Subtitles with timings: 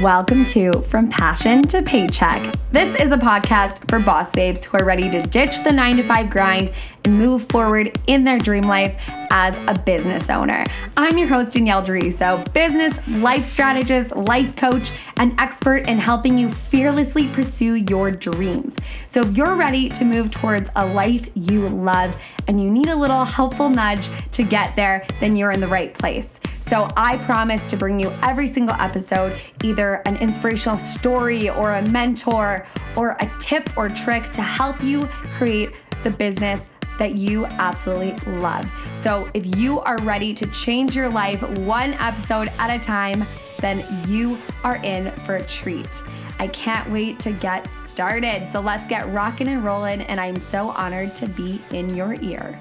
[0.00, 2.54] Welcome to From Passion to Paycheck.
[2.72, 6.02] This is a podcast for boss babes who are ready to ditch the nine to
[6.02, 6.72] five grind
[7.04, 8.98] and move forward in their dream life
[9.30, 10.64] as a business owner.
[10.96, 16.50] I'm your host, Danielle Deriso, business, life strategist, life coach, and expert in helping you
[16.50, 18.76] fearlessly pursue your dreams.
[19.06, 22.16] So if you're ready to move towards a life you love
[22.48, 25.92] and you need a little helpful nudge to get there, then you're in the right
[25.92, 26.39] place.
[26.70, 31.82] So I promise to bring you every single episode either an inspirational story or a
[31.88, 35.70] mentor or a tip or trick to help you create
[36.04, 38.70] the business that you absolutely love.
[38.94, 43.24] So if you are ready to change your life one episode at a time,
[43.58, 46.04] then you are in for a treat.
[46.38, 48.48] I can't wait to get started.
[48.48, 50.02] So let's get rocking and rolling.
[50.02, 52.56] And I'm so honored to be in your ear.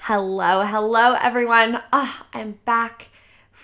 [0.00, 1.80] Hello, hello, everyone.
[1.90, 3.08] Oh, I'm back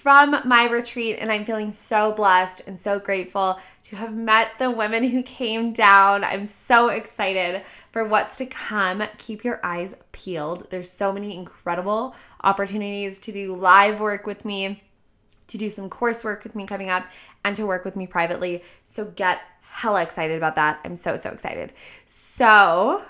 [0.01, 4.71] from my retreat, and I'm feeling so blessed and so grateful to have met the
[4.71, 6.25] women who came down.
[6.25, 9.03] I'm so excited for what's to come.
[9.19, 10.71] Keep your eyes peeled.
[10.71, 14.83] There's so many incredible opportunities to do live work with me,
[15.49, 17.05] to do some coursework with me coming up,
[17.45, 18.65] and to work with me privately.
[18.85, 20.81] So get hella excited about that.
[20.83, 21.75] I'm so, so excited.
[22.07, 23.05] So,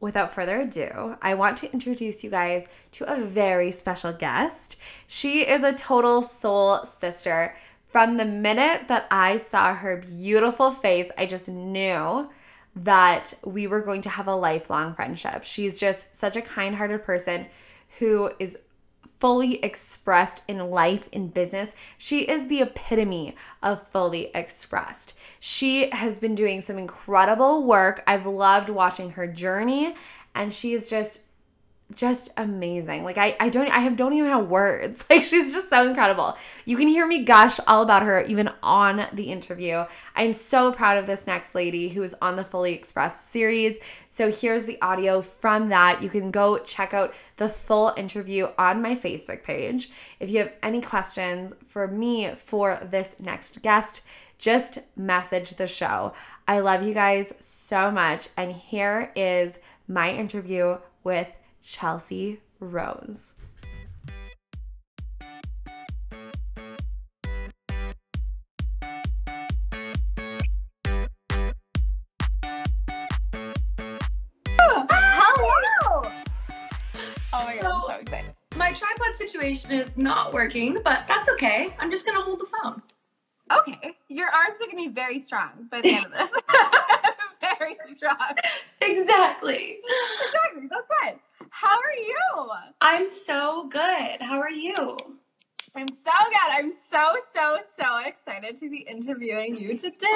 [0.00, 4.76] without further ado, I want to introduce you guys to a very special guest.
[5.06, 7.54] She is a total soul sister.
[7.88, 12.30] From the minute that I saw her beautiful face, I just knew
[12.76, 15.44] that we were going to have a lifelong friendship.
[15.44, 17.46] She's just such a kind hearted person
[17.98, 18.58] who is
[19.20, 21.72] fully expressed in life, in business.
[21.98, 25.16] She is the epitome of fully expressed.
[25.38, 28.02] She has been doing some incredible work.
[28.06, 29.94] I've loved watching her journey,
[30.34, 31.20] and she is just
[31.94, 33.04] just amazing.
[33.04, 35.04] Like I, I don't I have don't even have words.
[35.10, 36.36] Like she's just so incredible.
[36.64, 39.84] You can hear me gush all about her even on the interview.
[40.14, 43.76] I'm so proud of this next lady who is on the Fully Express series.
[44.08, 46.00] So here's the audio from that.
[46.00, 49.90] You can go check out the full interview on my Facebook page.
[50.20, 54.02] If you have any questions for me for this next guest,
[54.38, 56.12] just message the show.
[56.46, 61.28] I love you guys so much and here is my interview with
[61.62, 63.34] Chelsea Rose.
[74.58, 76.10] Hello!
[77.32, 78.34] Oh my god, so excited.
[78.56, 81.74] My tripod situation is not working, but that's okay.
[81.78, 82.82] I'm just gonna hold the phone.
[83.52, 83.96] Okay.
[84.08, 86.30] Your arms are gonna be very strong by the end of this.
[87.58, 88.16] very strong.
[88.80, 89.78] Exactly.
[89.80, 90.68] Exactly.
[90.68, 91.20] That's it.
[91.50, 92.50] How are you?
[92.80, 94.20] I'm so good.
[94.20, 94.72] How are you?
[95.74, 96.50] I'm so good.
[96.50, 100.06] I'm so, so, so excited to be interviewing you today.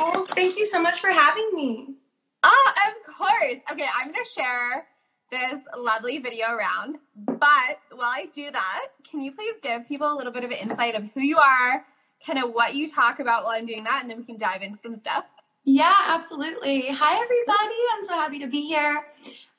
[0.00, 1.94] Oh, thank you so much for having me.
[2.42, 3.56] Oh, of course.
[3.70, 4.86] Okay, I'm going to share
[5.30, 6.96] this lovely video around.
[7.16, 10.58] But while I do that, can you please give people a little bit of an
[10.58, 11.84] insight of who you are,
[12.26, 14.62] kind of what you talk about while I'm doing that, and then we can dive
[14.62, 15.24] into some stuff?
[15.64, 16.88] Yeah, absolutely.
[16.90, 17.74] Hi, everybody.
[17.94, 19.04] I'm so happy to be here.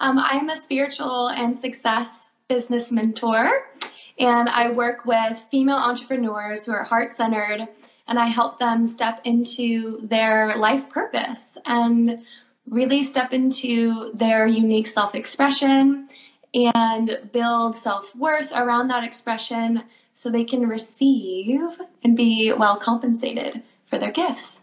[0.03, 3.69] Um, I am a spiritual and success business mentor,
[4.19, 7.69] and I work with female entrepreneurs who are heart centered,
[8.05, 12.19] and I help them step into their life purpose and
[12.67, 16.09] really step into their unique self expression
[16.53, 19.83] and build self worth around that expression
[20.13, 24.62] so they can receive and be well compensated for their gifts.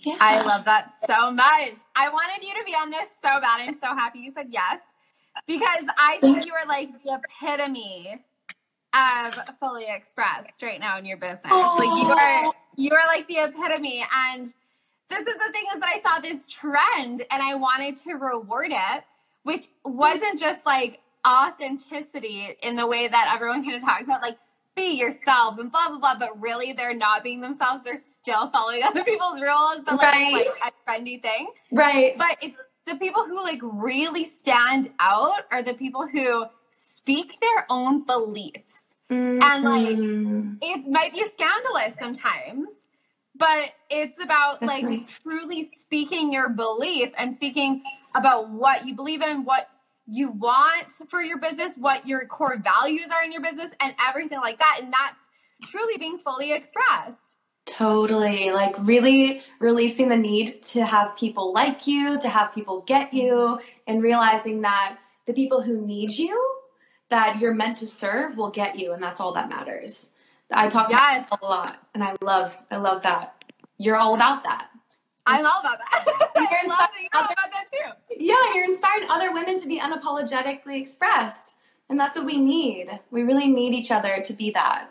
[0.00, 0.16] Yeah.
[0.20, 1.74] I love that so much.
[1.96, 3.60] I wanted you to be on this so bad.
[3.60, 4.80] I'm so happy you said yes
[5.46, 8.20] because I think you are like the epitome
[8.94, 11.46] of fully expressed right now in your business.
[11.46, 11.78] Aww.
[11.78, 14.46] Like you are you are like the epitome and
[15.10, 18.70] this is the thing is that I saw this trend and I wanted to reward
[18.70, 19.04] it,
[19.42, 24.36] which wasn't just like authenticity in the way that everyone kind of talks about like
[24.78, 28.82] be yourself and blah blah blah but really they're not being themselves they're still following
[28.84, 30.46] other people's rules but like, right.
[30.62, 35.62] like a trendy thing right but it's the people who like really stand out are
[35.62, 39.42] the people who speak their own beliefs mm-hmm.
[39.42, 40.54] and like mm-hmm.
[40.62, 42.68] it might be scandalous sometimes
[43.34, 44.84] but it's about like
[45.22, 47.82] truly speaking your belief and speaking
[48.14, 49.68] about what you believe in what
[50.08, 54.38] you want for your business, what your core values are in your business, and everything
[54.40, 54.80] like that.
[54.82, 57.36] And that's truly being fully expressed.
[57.66, 58.50] Totally.
[58.50, 63.60] Like really releasing the need to have people like you, to have people get you,
[63.86, 64.96] and realizing that
[65.26, 66.56] the people who need you,
[67.10, 68.92] that you're meant to serve, will get you.
[68.92, 70.10] And that's all that matters.
[70.50, 71.26] I talk Yes.
[71.26, 73.44] about a lot, and I love I love that.
[73.76, 74.68] You're all about that.
[75.28, 76.04] I'm all about that.
[76.36, 76.72] You're you're
[77.14, 78.14] all about that too.
[78.18, 81.56] Yeah, you're inspiring other women to be unapologetically expressed,
[81.88, 82.98] and that's what we need.
[83.10, 84.90] We really need each other to be that.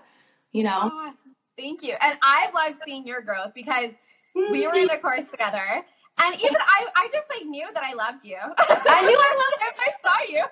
[0.51, 0.91] You know.
[0.93, 1.13] Oh,
[1.57, 1.95] thank you.
[1.99, 3.91] And I love seeing your growth because
[4.35, 4.95] we were in mm-hmm.
[4.95, 5.83] the course together.
[6.19, 8.37] And even I, I just like knew that I loved you.
[8.37, 9.83] I knew I loved you.
[9.85, 10.43] I saw you,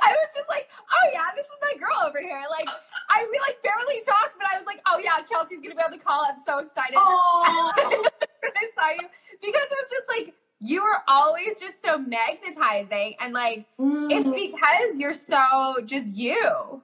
[0.00, 2.42] I was just like, oh yeah, this is my girl over here.
[2.50, 2.68] Like
[3.10, 5.90] I we like barely talked, but I was like, oh yeah, Chelsea's gonna be on
[5.90, 6.24] the call.
[6.28, 8.06] I'm so excited Oh.
[8.42, 9.08] When I saw you
[9.40, 13.66] because it was just like you were always just so magnetizing and like
[14.10, 14.34] it's Mm.
[14.34, 16.82] because you're so just you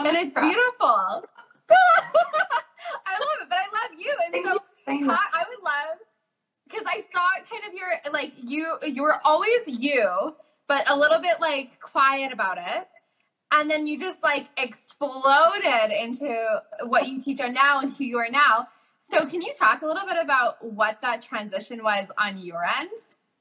[0.00, 0.42] Oh, and it's proud.
[0.44, 1.24] beautiful.
[3.06, 4.58] I love it, but I love you, and Thank so
[5.00, 5.06] you.
[5.08, 5.98] talk, I would love
[6.68, 10.34] because I saw kind of your like you you were always you,
[10.68, 12.86] but a little bit like quiet about it.
[13.50, 18.18] And then you just like exploded into what you teach on now and who you
[18.18, 18.68] are now.
[19.08, 22.90] So can you talk a little bit about what that transition was on your end?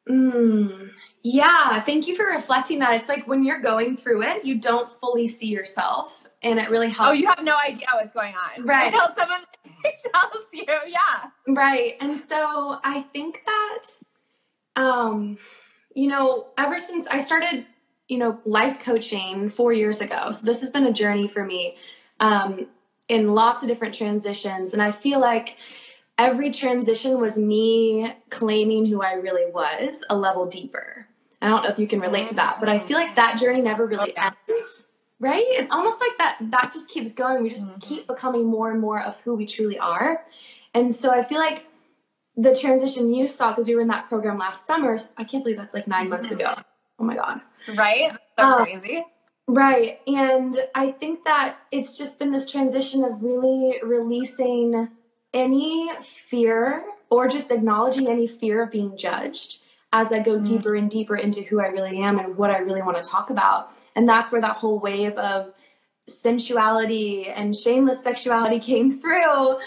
[0.10, 0.92] Mm,
[1.24, 2.94] yeah, thank you for reflecting that.
[2.94, 6.90] It's like when you're going through it, you don't fully see yourself, and it really
[6.90, 7.10] helps.
[7.10, 8.66] Oh, you have no idea what's going on.
[8.66, 8.94] Right.
[8.94, 9.42] Until someone
[9.84, 11.30] tells you, yeah.
[11.50, 11.96] Right.
[12.00, 15.38] And so I think that, um,
[15.94, 17.66] you know, ever since I started,
[18.08, 21.76] you know, life coaching four years ago, so this has been a journey for me
[22.22, 22.68] um,
[23.10, 24.74] in lots of different transitions.
[24.74, 25.58] And I feel like
[26.18, 31.08] every transition was me claiming who I really was a level deeper.
[31.42, 33.62] I don't know if you can relate to that, but I feel like that journey
[33.62, 34.32] never really Yeah.
[34.50, 34.84] ends.
[35.20, 35.46] Right?
[35.50, 37.42] It's almost like that that just keeps going.
[37.42, 37.82] We just Mhm.
[37.82, 40.24] keep becoming more and more of who we truly are.
[40.76, 41.66] And so I feel like
[42.36, 44.96] the transition you saw because we were in that program last summer.
[45.18, 46.54] I can't believe that's like 9 months ago.
[47.00, 47.42] Oh my god.
[47.76, 48.12] Right?
[48.12, 48.64] So Oh.
[48.64, 49.06] crazy.
[49.48, 50.02] Right.
[50.08, 54.90] And I think that it's just been this transition of really releasing
[55.34, 59.60] any fear or just acknowledging any fear of being judged
[59.94, 60.46] as I go Mm.
[60.46, 63.30] deeper and deeper into who I really am and what I really want to talk
[63.30, 63.72] about.
[63.96, 65.54] And that's where that whole wave of
[66.10, 69.58] sensuality and shameless sexuality came through.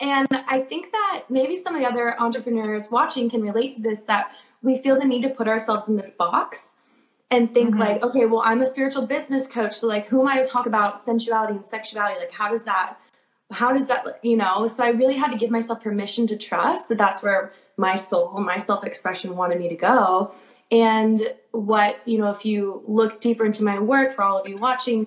[0.00, 4.02] And I think that maybe some of the other entrepreneurs watching can relate to this
[4.02, 4.32] that
[4.62, 6.70] we feel the need to put ourselves in this box
[7.30, 7.80] and think Mhm.
[7.80, 10.66] like, okay, well, I'm a spiritual business coach, so like, who am I to talk
[10.66, 12.18] about sensuality and sexuality?
[12.18, 12.96] Like, how does that,
[13.52, 14.66] how does that, you know?
[14.66, 18.38] So I really had to give myself permission to trust that that's where my soul,
[18.40, 20.32] my self expression wanted me to go.
[20.72, 24.56] And what, you know, if you look deeper into my work for all of you
[24.56, 25.06] watching,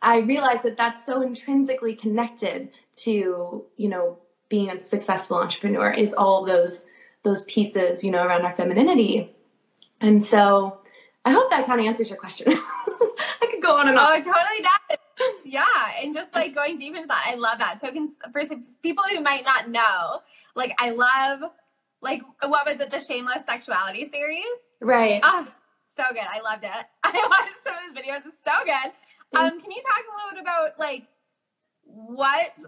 [0.00, 2.70] I realized that that's so intrinsically connected
[3.02, 4.18] to, you know,
[4.48, 6.86] being a successful entrepreneur is all those
[7.24, 9.34] those pieces, you know, around our femininity.
[10.00, 10.78] And so
[11.24, 12.46] I hope that kind of answers your question.
[12.52, 14.06] I could go on and on.
[14.06, 14.98] Oh, it totally does.
[15.44, 15.64] Yeah,
[16.00, 17.80] and just like going deep into that, I love that.
[17.80, 18.42] So, can, for
[18.82, 20.20] people who might not know,
[20.54, 21.50] like I love,
[22.00, 24.44] like what was it, the Shameless Sexuality series?
[24.80, 25.20] Right.
[25.22, 25.46] Oh,
[25.96, 26.22] so good.
[26.22, 26.70] I loved it.
[27.04, 28.26] I watched some of his videos.
[28.26, 28.92] It's so good.
[29.38, 31.06] Um, can you talk a little bit about like
[31.84, 32.58] what,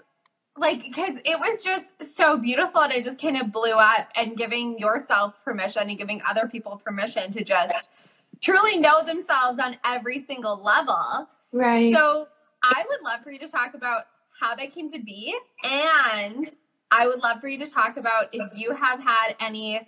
[0.57, 4.37] like, because it was just so beautiful and it just kind of blew up and
[4.37, 8.09] giving yourself permission and giving other people permission to just
[8.41, 11.29] truly know themselves on every single level.
[11.53, 11.95] Right.
[11.95, 12.29] So
[12.63, 14.05] I would love for you to talk about
[14.39, 16.47] how that came to be, and
[16.91, 19.87] I would love for you to talk about if you have had any.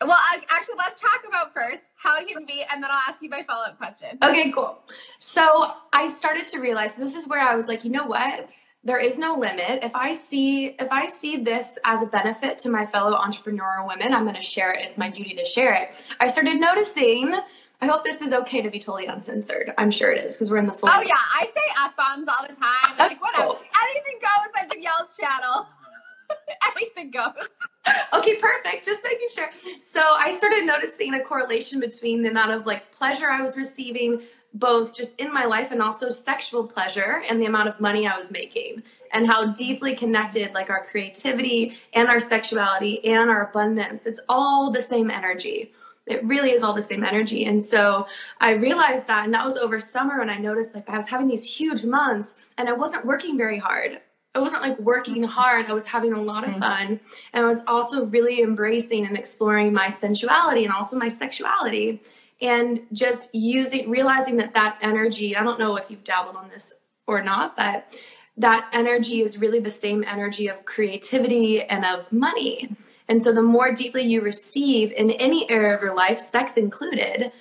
[0.00, 0.18] Well,
[0.50, 3.30] actually, let's talk about first how it came to be, and then I'll ask you
[3.30, 4.18] my follow up question.
[4.22, 4.80] Okay, cool.
[5.18, 8.48] So I started to realize this is where I was like, you know what?
[8.84, 9.82] There is no limit.
[9.82, 14.12] If I see if I see this as a benefit to my fellow entrepreneurial women,
[14.12, 14.80] I'm going to share it.
[14.82, 16.04] It's my duty to share it.
[16.20, 17.34] I started noticing.
[17.80, 19.72] I hope this is okay to be totally uncensored.
[19.78, 20.88] I'm sure it is because we're in the full.
[20.92, 22.96] Oh yeah, I say f bombs all the time.
[22.98, 23.60] Like whatever, Cool.
[23.82, 25.66] anything goes on Danielle's channel.
[26.76, 27.48] anything goes.
[28.14, 28.84] Okay, perfect.
[28.84, 29.50] Just making sure.
[29.80, 34.22] So I started noticing a correlation between the amount of like pleasure I was receiving,
[34.54, 38.16] both just in my life and also sexual pleasure, and the amount of money I
[38.16, 38.82] was making,
[39.12, 44.06] and how deeply connected like our creativity and our sexuality and our abundance.
[44.06, 45.72] It's all the same energy.
[46.06, 47.46] It really is all the same energy.
[47.46, 48.06] And so
[48.40, 51.26] I realized that, and that was over summer when I noticed like I was having
[51.26, 54.00] these huge months and I wasn't working very hard.
[54.34, 55.66] I wasn't like working hard.
[55.66, 56.58] I was having a lot of Mhm.
[56.58, 57.00] fun.
[57.32, 62.02] And I was also really embracing and exploring my sensuality and also my sexuality.
[62.40, 66.74] And just using, realizing that that energy, I don't know if you've dabbled on this
[67.06, 67.92] or not, but
[68.36, 72.76] that energy is really the same energy of creativity and of money.
[73.08, 77.32] And so the more deeply you receive in any area of your life, sex included,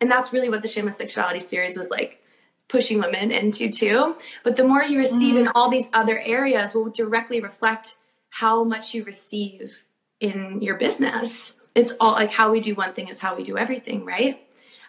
[0.00, 2.22] and that's really what the Shameless Sexuality series was like
[2.68, 4.16] pushing women into too.
[4.42, 5.46] But the more you receive Mm-hmm.
[5.46, 7.96] in all these other areas will directly reflect
[8.30, 9.84] how much you receive
[10.20, 11.61] in your business.
[11.74, 14.46] It's all like how we do one thing is how we do everything, right?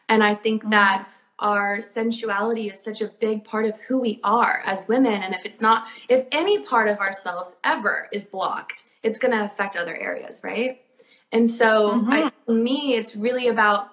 [0.09, 0.71] And I think mm-hmm.
[0.71, 1.09] that
[1.39, 5.23] our sensuality is such a big part of who we are as women.
[5.23, 9.43] And if it's not, if any part of ourselves ever is blocked, it's going to
[9.43, 10.81] affect other areas, right?
[11.31, 12.51] And so, I, mm-hmm.
[12.51, 13.89] to me, it's really about,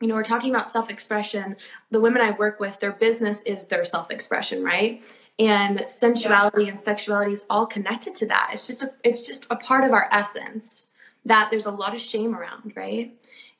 [0.00, 1.56] you know, we're talking about self expression.
[1.90, 5.04] The women I work with, their business is their self expression, right?
[5.38, 8.50] And sensuality and sexuality is all connected to that.
[8.52, 10.88] It's just a, it's just a part of our essence
[11.24, 13.14] that there's a lot of shame around, right?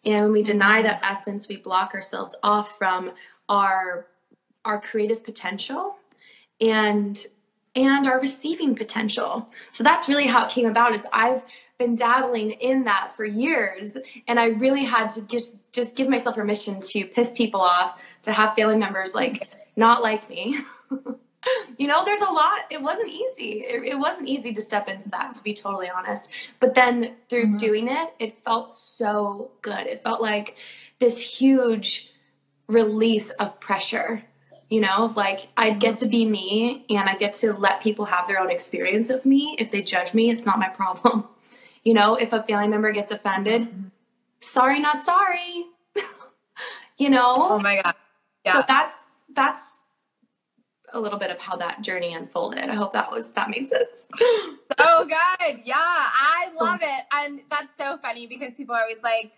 [0.05, 3.13] And when we deny that essence, we block ourselves off from
[3.49, 4.07] our
[4.65, 5.97] our creative potential
[6.61, 7.27] and
[7.75, 9.49] and our receiving potential.
[9.73, 11.45] So that's really how it came about is I've
[11.79, 16.35] been dabbling in that for years and I really had to just just give myself
[16.35, 20.59] permission to piss people off, to have family members like not like me.
[21.79, 22.63] you know, there's a lot.
[22.71, 23.63] It wasn't easy.
[23.63, 26.31] It, it, wasn't easy to step into that, to be totally honest.
[26.59, 27.57] But then through mm-hmm.
[27.57, 29.87] doing it, it felt so good.
[29.87, 30.57] It felt like
[30.99, 32.13] this huge
[32.69, 34.23] release of pressure,
[34.69, 38.05] you know, of like I'd get to be me and I get to let people
[38.05, 39.57] have their own experience of me.
[39.59, 41.25] If they judge me, it's not my problem.
[41.83, 43.67] You know, if a family member gets offended,
[44.43, 45.65] sorry, not sorry.
[46.99, 47.37] you know?
[47.39, 47.95] Oh my God.
[48.45, 48.53] Yeah.
[48.53, 49.05] So that's,
[49.35, 49.63] that's,
[50.93, 52.69] a little bit of how that journey unfolded.
[52.69, 54.05] I hope that was that made sense.
[54.19, 55.61] so good.
[55.65, 57.05] Yeah, I love it.
[57.13, 59.33] And that's so funny because people are always like,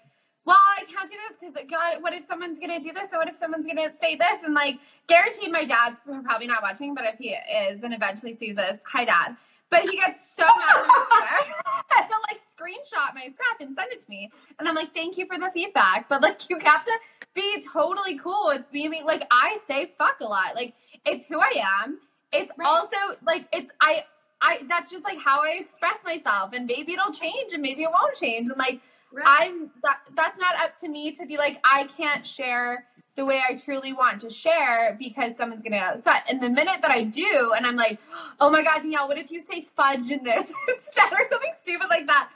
[0.45, 3.13] well, I can't do this because God, what if someone's gonna do this?
[3.13, 4.43] Or what if someone's gonna say this?
[4.45, 8.57] And like, guaranteed, my dad's probably not watching, but if he is and eventually sees
[8.57, 9.37] this, hi, dad.
[9.71, 10.85] But he gets so mad
[11.97, 14.31] and he'll like screenshot my stuff and send it to me.
[14.59, 16.09] And I'm like, thank you for the feedback.
[16.09, 16.93] But like, you have to
[17.35, 19.03] be totally cool with me.
[19.03, 20.55] Like, I say fuck a lot.
[20.55, 21.99] Like, it's who I am.
[22.33, 22.67] It's right.
[22.67, 24.05] also like it's I
[24.41, 27.91] I that's just like how I express myself and maybe it'll change and maybe it
[27.91, 28.81] won't change and like
[29.13, 29.25] right.
[29.27, 33.43] I'm that that's not up to me to be like I can't share the way
[33.47, 36.25] I truly want to share because someone's gonna get upset.
[36.29, 37.99] And the minute that I do and I'm like,
[38.41, 41.89] oh my god, Danielle, what if you say fudge in this instead or something stupid
[41.91, 42.31] like that?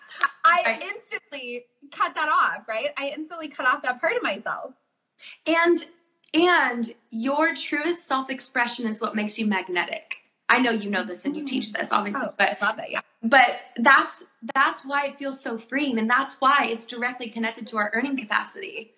[0.45, 0.83] I right.
[0.83, 2.91] instantly cut that off, right?
[2.97, 4.75] I instantly cut off that part of myself.
[5.47, 5.79] And
[6.37, 10.17] and your truest self expression is what makes you magnetic.
[10.49, 13.01] I know you know this and you teach this, obviously, oh, but love it, yeah.
[13.23, 14.25] But that's
[14.55, 18.17] that's why it feels so freeing, and that's why it's directly connected to our earning
[18.17, 18.93] capacity,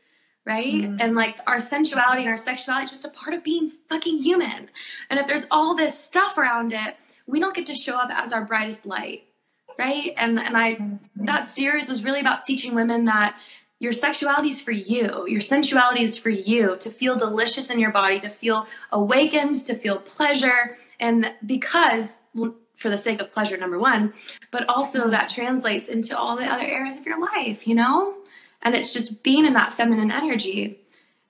[0.45, 0.75] right?
[0.75, 0.99] Mm.
[1.00, 4.68] And like our sensuality and our sexuality is just a part of being fucking human.
[5.09, 8.33] And if there's all this stuff around it, we don't get to show up as
[8.33, 9.25] our brightest light,
[9.78, 10.12] right?
[10.18, 10.78] And and I
[11.16, 13.38] that series was really about teaching women that
[13.80, 15.26] your sexuality is for you.
[15.28, 19.75] Your sensuality is for you to feel delicious in your body, to feel awakened, to
[19.75, 20.76] feel pleasure.
[20.99, 24.12] And because, well, for the sake of pleasure, number one,
[24.50, 28.14] but also that translates into all the other areas of your life, you know?
[28.62, 30.80] And it's just being in that feminine energy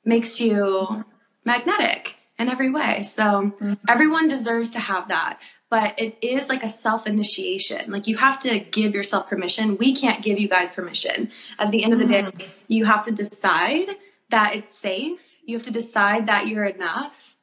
[0.04, 1.04] makes you
[1.44, 3.02] magnetic in every way.
[3.02, 3.74] So mm-hmm.
[3.88, 7.90] everyone deserves to have that but it is like a self initiation.
[7.90, 9.76] Like you have to give yourself permission.
[9.76, 11.30] We can't give you guys permission.
[11.58, 12.48] At the end of the day, mm.
[12.68, 13.88] you have to decide
[14.30, 15.20] that it's safe.
[15.44, 17.36] You have to decide that you're enough,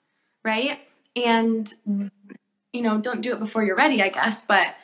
[0.44, 0.79] right?
[1.15, 2.12] And mm.
[2.74, 4.75] you know, don't do it before you're ready, I guess, but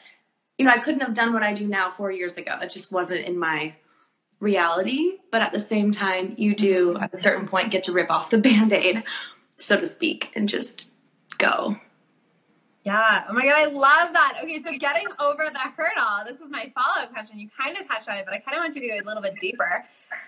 [0.57, 2.57] you know, I couldn't have done what I do now 4 years ago.
[2.61, 3.73] It just wasn't in my
[4.39, 7.01] reality, but at the same time, you do mm.
[7.01, 9.03] at a certain point get to rip off the band-aid,
[9.57, 10.91] so to speak, and just
[11.39, 11.77] go.
[12.83, 13.25] Yeah.
[13.29, 13.55] Oh my God.
[13.55, 14.39] I love that.
[14.43, 14.61] Okay.
[14.63, 17.37] So getting over the hurdle, this is my follow up question.
[17.37, 19.07] You kind of touched on it, but I kind of want you to go a
[19.07, 19.83] little bit deeper.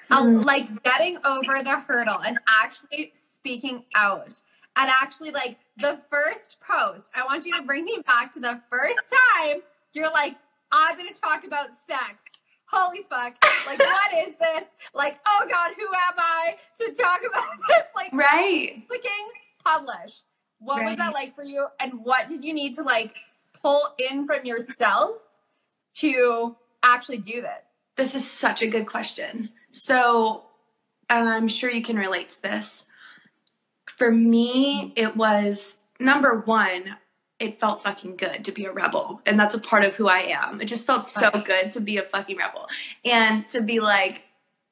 [0.10, 4.40] Um, like getting over the hurdle and actually speaking out.
[4.76, 8.60] And actually, like the first post, I want you to bring me back to the
[8.70, 9.62] first time
[9.94, 10.36] you're like,
[10.72, 12.24] I'm going to talk about sex.
[12.66, 13.36] Holy fuck.
[13.68, 14.66] Like, what is this?
[14.96, 17.84] Like, oh God, who am I to talk about this?
[17.96, 18.84] Like, right.
[18.88, 19.28] Clicking
[19.64, 20.14] publish
[20.63, 20.89] what right.
[20.89, 21.67] was that like for you?
[21.79, 23.15] And what did you need to like
[23.62, 25.17] pull in from yourself
[25.96, 27.67] to actually do that?
[27.96, 29.50] This is such a good question.
[29.72, 30.43] So
[31.10, 32.86] i'm sure you can relate to this.
[33.86, 36.98] For me it was number one
[37.39, 40.20] it felt fucking good to be a rebel and that's a part of who i
[40.20, 40.62] am.
[40.62, 42.67] It just felt so good to be a fucking rebel.
[43.05, 44.25] And to be like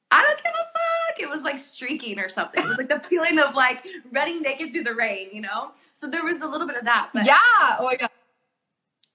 [0.10, 2.63] i don't give a fuck it was like streaking or something.
[2.63, 5.72] It was like the feeling of like running naked through the rain, you know?
[5.94, 7.10] So there was a little bit of that.
[7.13, 7.38] But yeah.
[7.80, 8.10] Oh my God.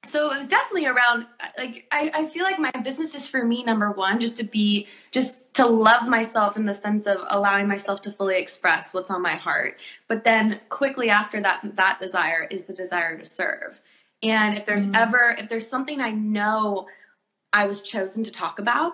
[0.05, 1.27] so it was definitely around
[1.59, 4.87] like I, I feel like my business is for me number one just to be
[5.11, 9.23] just to love myself in the sense of allowing myself to fully express what's on
[9.23, 13.81] my heart but then quickly after that that desire is the desire to serve
[14.23, 14.97] and if there's mm.
[14.97, 16.87] ever if there's something i know
[17.53, 18.93] i was chosen to talk about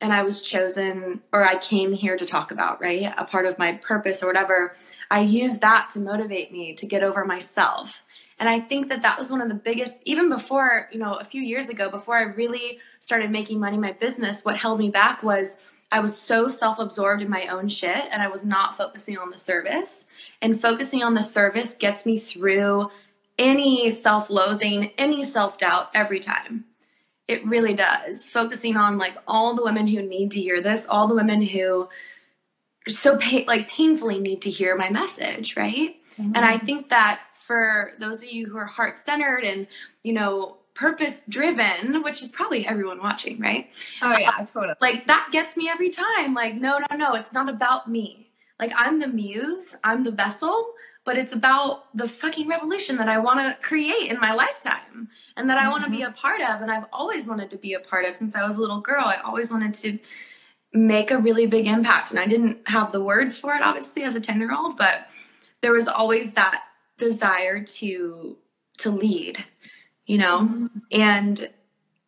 [0.00, 3.58] and i was chosen or i came here to talk about right a part of
[3.58, 4.76] my purpose or whatever
[5.10, 8.04] i use that to motivate me to get over myself
[8.38, 11.24] and I think that that was one of the biggest, even before, you know, a
[11.24, 15.22] few years ago, before I really started making money my business, what held me back
[15.22, 15.58] was
[15.92, 19.30] I was so self absorbed in my own shit and I was not focusing on
[19.30, 20.08] the service.
[20.42, 22.90] And focusing on the service gets me through
[23.38, 26.64] any self loathing, any self doubt every time.
[27.26, 28.26] It really does.
[28.26, 31.88] Focusing on like all the women who need to hear this, all the women who
[32.88, 35.96] so pa- like painfully need to hear my message, right?
[36.18, 36.36] Mm-hmm.
[36.36, 39.66] And I think that for those of you who are heart centered and,
[40.02, 43.70] you know, purpose driven, which is probably everyone watching, right?
[44.02, 44.74] Oh, yeah, uh, totally.
[44.80, 46.34] Like that gets me every time.
[46.34, 48.28] Like, no, no, no, it's not about me.
[48.60, 50.72] Like, I'm the muse, I'm the vessel,
[51.04, 55.48] but it's about the fucking revolution that I want to create in my lifetime and
[55.50, 55.70] that I mm-hmm.
[55.70, 56.62] want to be a part of.
[56.62, 59.04] And I've always wanted to be a part of since I was a little girl.
[59.06, 59.98] I always wanted to
[60.72, 62.10] make a really big impact.
[62.10, 65.06] And I didn't have the words for it, obviously, as a 10 year old, but
[65.60, 66.62] there was always that
[66.98, 68.36] desire to
[68.78, 69.42] to lead
[70.06, 70.66] you know mm-hmm.
[70.92, 71.48] and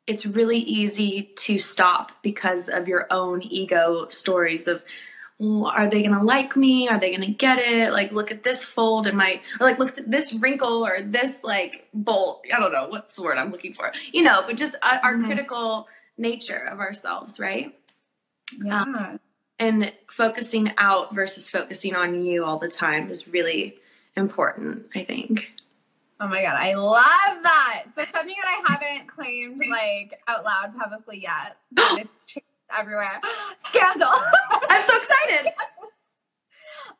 [0.06, 4.82] it's really easy to stop because of your own ego stories of
[5.38, 6.88] well, are they gonna like me?
[6.88, 7.92] Are they gonna get it?
[7.92, 11.44] Like look at this fold in my or like look at this wrinkle or this
[11.44, 12.44] like bolt.
[12.54, 13.92] I don't know what's the word i'm looking for.
[14.12, 15.26] You know but just our, our mm-hmm.
[15.26, 17.74] critical nature of ourselves right?
[18.62, 18.82] Yeah.
[18.82, 19.20] Um,
[19.58, 23.76] and focusing out versus focusing on you all the time is really
[24.16, 25.52] important, I think.
[26.18, 27.84] Oh my god, I love that.
[27.94, 32.45] So something that I haven't claimed like out loud publicly yet, but it's changed
[32.76, 33.20] everywhere.
[33.68, 34.08] Scandal.
[34.70, 35.52] I'm so excited.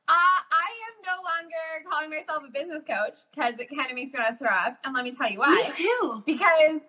[0.09, 4.15] Uh, I am no longer calling myself a business coach because it kind of makes
[4.15, 4.79] me want to throw up.
[4.85, 5.67] And let me tell you why.
[5.67, 6.23] Me too.
[6.25, 6.81] Because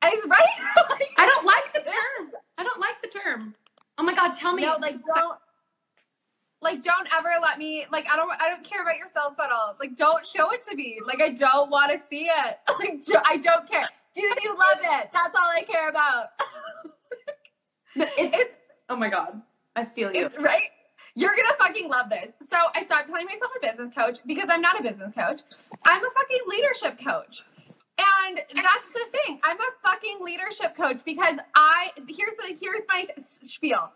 [0.00, 0.88] I was right.
[0.88, 2.30] like, I don't like the term.
[2.56, 3.54] I don't like the term.
[3.98, 4.62] Oh my god, tell me.
[4.62, 5.38] No, like don't
[6.62, 9.74] like don't ever let me like I don't I don't care about your sales funnel.
[9.80, 11.00] Like don't show it to me.
[11.04, 12.58] Like I don't want to see it.
[12.78, 13.88] Like I don't care.
[14.14, 15.10] Do you love it?
[15.12, 16.28] That's all I care about.
[17.96, 19.40] It's, it's, oh my god.
[19.74, 20.24] I feel you.
[20.24, 20.70] It's right.
[21.14, 22.32] You're gonna fucking love this.
[22.50, 25.42] So I started calling myself a business coach because I'm not a business coach.
[25.84, 27.42] I'm a fucking leadership coach.
[27.98, 29.40] And that's the thing.
[29.42, 33.90] I'm a fucking leadership coach because I here's the here's my spiel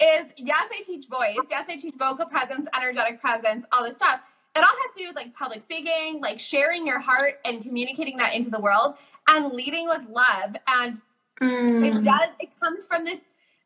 [0.00, 1.38] is yes, I teach voice.
[1.50, 4.20] Yes, I teach vocal presence, energetic presence, all this stuff.
[4.54, 8.16] It all has to do with like public speaking, like sharing your heart and communicating
[8.18, 8.96] that into the world
[9.28, 10.56] and leading with love.
[10.66, 11.00] And
[11.40, 11.86] mm.
[11.86, 13.20] it does, it comes from this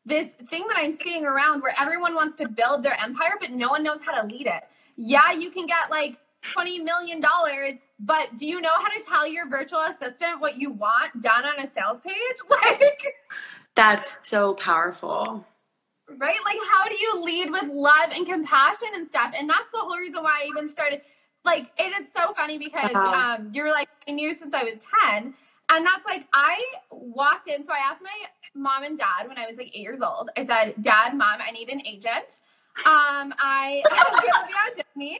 [0.05, 3.69] this thing that I'm seeing around where everyone wants to build their empire, but no
[3.69, 4.63] one knows how to lead it.
[4.95, 7.21] Yeah, you can get like $20 million,
[7.99, 11.59] but do you know how to tell your virtual assistant what you want done on
[11.59, 12.15] a sales page?
[12.49, 13.03] Like,
[13.75, 15.45] that's so powerful
[16.17, 16.37] right?
[16.45, 19.33] Like, how do you lead with love and compassion and stuff?
[19.37, 21.01] And that's the whole reason why I even started.
[21.43, 25.33] Like, it's so funny because um, you're like, I knew since I was 10.
[25.71, 27.63] And that's like, I walked in.
[27.63, 28.09] So I asked my
[28.53, 30.29] mom and dad when I was like eight years old.
[30.37, 32.39] I said, Dad, mom, I need an agent.
[32.85, 35.19] Um, I am going to be on Disney.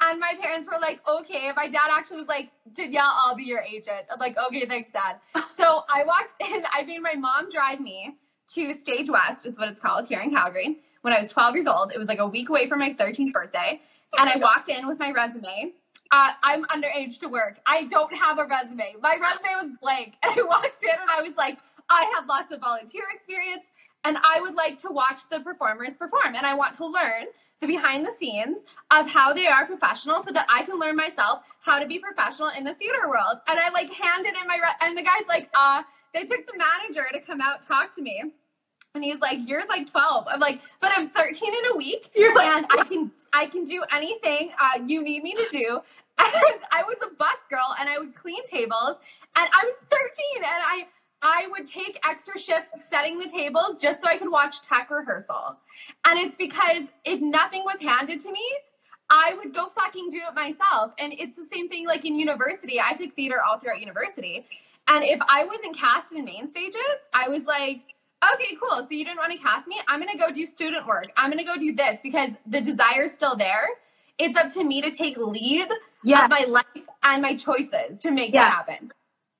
[0.00, 1.50] And my parents were like, okay.
[1.56, 4.06] My dad actually was like, Danielle, I'll be your agent.
[4.12, 5.16] I'm like, okay, thanks, dad.
[5.56, 6.62] So I walked in.
[6.72, 8.16] I made my mom drive me
[8.54, 10.78] to Stage West, is what it's called here in Calgary.
[11.02, 13.32] When I was 12 years old, it was like a week away from my 13th
[13.32, 13.80] birthday.
[14.18, 15.72] And I walked in with my resume.
[16.10, 17.58] Uh, I'm underage to work.
[17.66, 18.96] I don't have a resume.
[19.00, 20.16] My resume was blank.
[20.22, 21.58] And I walked in and I was like,
[21.90, 23.64] I have lots of volunteer experience
[24.04, 26.34] and I would like to watch the performers perform.
[26.34, 27.26] And I want to learn
[27.60, 31.42] the behind the scenes of how they are professional so that I can learn myself
[31.60, 33.38] how to be professional in the theater world.
[33.48, 35.82] And I like handed in my, re- and the guy's like, uh,
[36.14, 38.32] they took the manager to come out talk to me.
[38.98, 42.48] And he's like, "You're like 12." I'm like, "But I'm 13 in a week, like,
[42.48, 45.80] and I can I can do anything uh, you need me to do."
[46.20, 48.96] And I was a bus girl, and I would clean tables,
[49.36, 50.02] and I was 13,
[50.38, 50.88] and I
[51.22, 55.56] I would take extra shifts setting the tables just so I could watch tech rehearsal.
[56.04, 58.44] And it's because if nothing was handed to me,
[59.10, 60.92] I would go fucking do it myself.
[60.98, 62.80] And it's the same thing like in university.
[62.80, 64.44] I took theater all throughout university.
[64.88, 67.82] And if I wasn't cast in main stages, I was like,
[68.34, 68.78] okay, cool.
[68.84, 69.80] So you didn't want to cast me?
[69.88, 71.10] I'm going to go do student work.
[71.16, 73.66] I'm going to go do this because the desire is still there.
[74.18, 75.68] It's up to me to take lead
[76.02, 76.24] yeah.
[76.24, 76.64] of my life
[77.02, 78.46] and my choices to make yeah.
[78.46, 78.92] it happen.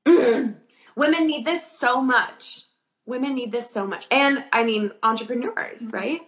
[0.06, 0.52] Mm-hmm.
[0.96, 2.62] women need this so much.
[3.06, 4.06] Women need this so much.
[4.10, 5.96] And I mean, entrepreneurs, Mm-hmm.
[5.96, 6.20] right?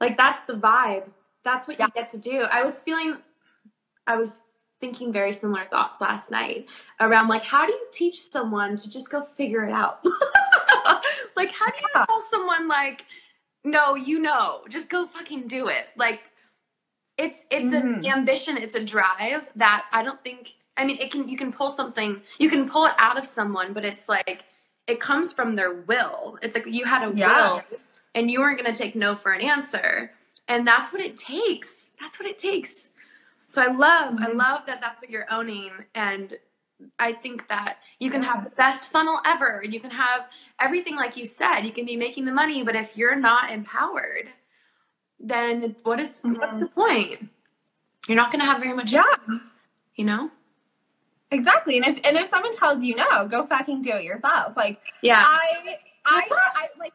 [0.00, 1.08] Like that's the vibe.
[1.44, 1.86] That's what Yeah.
[1.86, 2.42] you get to do.
[2.42, 3.16] I was feeling
[4.06, 4.38] I was
[4.80, 6.66] thinking very similar thoughts last night
[7.00, 10.04] around like how do you teach someone to just go figure it out?
[11.38, 12.04] like how do you Yeah.
[12.06, 13.06] tell someone like
[13.64, 15.88] no, you know, just go fucking do it.
[15.96, 16.30] Like
[17.16, 18.06] it's it's an Mhm.
[18.06, 21.68] ambition, it's a drive that I don't think I mean it can you can pull
[21.68, 24.44] something you can pull it out of someone, but it's like
[24.86, 26.38] it comes from their will.
[26.42, 27.28] It's like you had a Yeah.
[27.28, 27.62] will
[28.14, 30.12] and you weren't gonna take no for an answer.
[30.48, 31.90] And that's what it takes.
[32.00, 32.90] That's what it takes.
[33.48, 34.34] So I love, I Mhm.
[34.36, 35.72] love that that's what you're owning.
[35.94, 36.38] And
[36.98, 39.60] I think that you can have the best funnel ever.
[39.64, 40.26] and You can have
[40.60, 41.60] everything like you said.
[41.62, 44.28] You can be making the money, but if you're not empowered,
[45.20, 46.60] then what is what's Mhm.
[46.60, 47.30] the point?
[48.06, 49.02] You're not gonna have very much Yeah.
[49.96, 50.30] you know?
[51.30, 51.76] Exactly.
[51.76, 54.56] And if and if someone tells you no, go fucking do it yourself.
[54.56, 55.22] Like Yeah.
[55.26, 56.94] I, I, I, like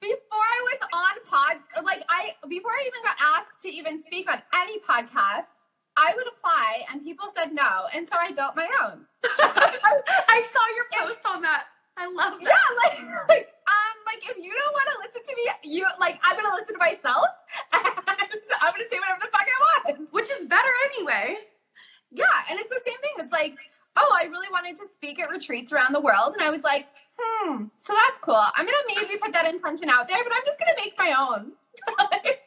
[0.00, 4.30] before I was on pod, like I before I even got asked to even speak
[4.30, 5.57] on any podcast,
[5.98, 9.02] I would apply, and people said no, and so I built my own.
[9.26, 11.64] I saw your post on that.
[11.98, 12.46] I love that.
[12.46, 16.20] Yeah, like, like um, like if you don't want to listen to me, you like
[16.22, 17.26] I'm gonna listen to myself,
[17.74, 19.58] and I'm gonna say whatever the fuck I
[19.90, 20.08] want.
[20.12, 21.36] Which is better anyway.
[22.12, 23.18] Yeah, and it's the same thing.
[23.18, 23.58] It's like,
[23.96, 26.86] oh, I really wanted to speak at retreats around the world, and I was like,
[27.18, 28.38] hmm, so that's cool.
[28.38, 32.38] I'm gonna maybe put that intention out there, but I'm just gonna make my own.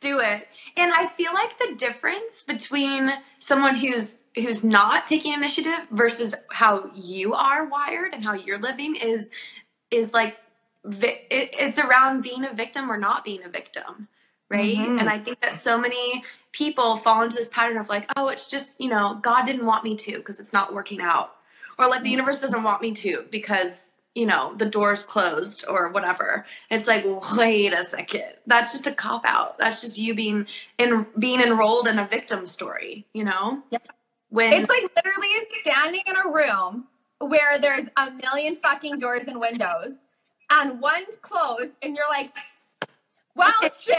[0.00, 0.48] Do it.
[0.76, 6.90] And i feel like the difference between someone who's who's not taking initiative versus how
[6.94, 9.30] you are wired and how you're living is
[9.90, 10.36] is like
[10.84, 14.08] it's around being a victim or not being a victim
[14.50, 14.76] right?
[14.76, 15.00] Mhm.
[15.00, 18.48] and i think that so many people fall into this pattern of like oh it's
[18.50, 21.36] just you know god didn't want me to because it's not working out.
[21.78, 25.90] Or like the universe doesn't want me to because you know the door's closed or
[25.90, 27.04] whatever it's like
[27.36, 30.46] wait a second that's just a cop out that's just you being
[30.78, 33.78] in being enrolled in a victim story you know Yeah.
[34.30, 35.28] when It's like literally
[35.60, 36.86] standing in a room
[37.18, 39.94] where there's a million fucking doors and windows,
[40.50, 42.32] and one closed, and you're like,
[43.34, 43.96] well, shit.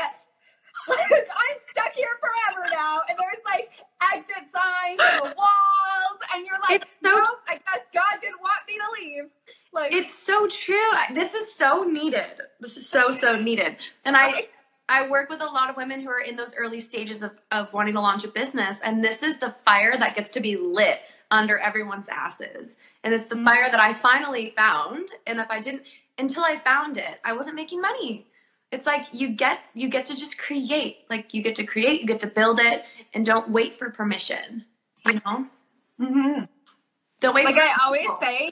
[0.87, 3.71] Like, I'm stuck here forever now, and there's like
[4.13, 8.41] exit signs on the walls, and you're like, It's so- nope, I guess God didn't
[8.41, 9.29] want me to leave.
[9.75, 12.25] Like, it's so true this is so needed
[12.61, 14.47] this is so so needed and i
[14.87, 17.73] I work with a lot of women who are in those early stages of, of
[17.73, 20.99] wanting to launch a business, and this is the fire that gets to be lit
[21.31, 22.77] under everyone's asses.
[23.03, 25.09] And it's the fire that I finally found.
[25.25, 25.81] And if I didn't,
[26.19, 28.27] until I found it, I wasn't making money.
[28.71, 32.05] It's like you get you get to just create, like you get to create, you
[32.05, 32.83] get to build it,
[33.15, 34.65] and don't wait for permission.
[35.07, 35.47] You know,
[35.99, 36.43] Mm-hmm.
[37.21, 37.45] don't wait.
[37.45, 38.19] like for I always people.
[38.21, 38.51] say,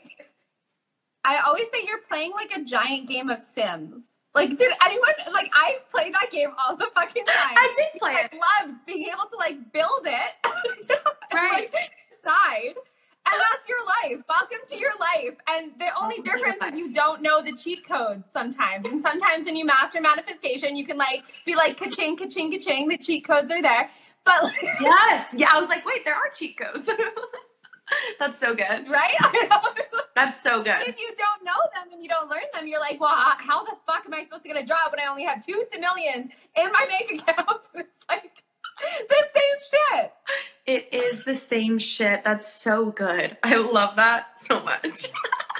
[1.25, 4.13] I always say you're playing like a giant game of Sims.
[4.36, 7.55] Like, did anyone like I played that game all the fucking time?
[7.55, 8.31] I did play it.
[8.33, 10.99] I loved being able to like build it, and,
[11.33, 11.71] Right.
[11.71, 14.25] like, side, and that's your life.
[14.27, 15.38] Welcome to your life.
[15.47, 16.23] And the only Welcome
[16.57, 20.75] difference is you don't know the cheat codes sometimes, and sometimes when you master manifestation,
[20.75, 22.88] you can like be like ka-ching, ka-ching, ka-ching.
[22.89, 23.89] The cheat codes are there,
[24.25, 25.27] but like, Yes.
[25.38, 25.49] Yeah.
[25.53, 26.89] I was like, wait, there are cheat codes.
[28.19, 28.88] That's so good.
[28.89, 29.15] right?
[30.15, 30.82] That's so good.
[30.88, 33.75] if you don't know them and you don't learn them, you're like, well, how- the
[33.88, 36.71] fuck am I supposed to get a job when I only have two millions in
[36.71, 37.67] my bank account?
[37.75, 38.32] it's like
[39.08, 40.13] the same shit.
[40.65, 42.23] It is the same shit.
[42.23, 43.38] That's so good.
[43.43, 45.10] I love that so much.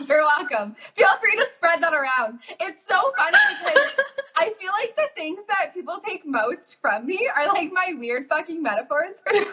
[0.08, 0.76] You're welcome.
[0.96, 2.40] Feel free to spread that around.
[2.60, 3.90] It's so funny because
[4.36, 8.28] I feel like the things that people take most from me are like my weird
[8.28, 9.48] fucking metaphors for things.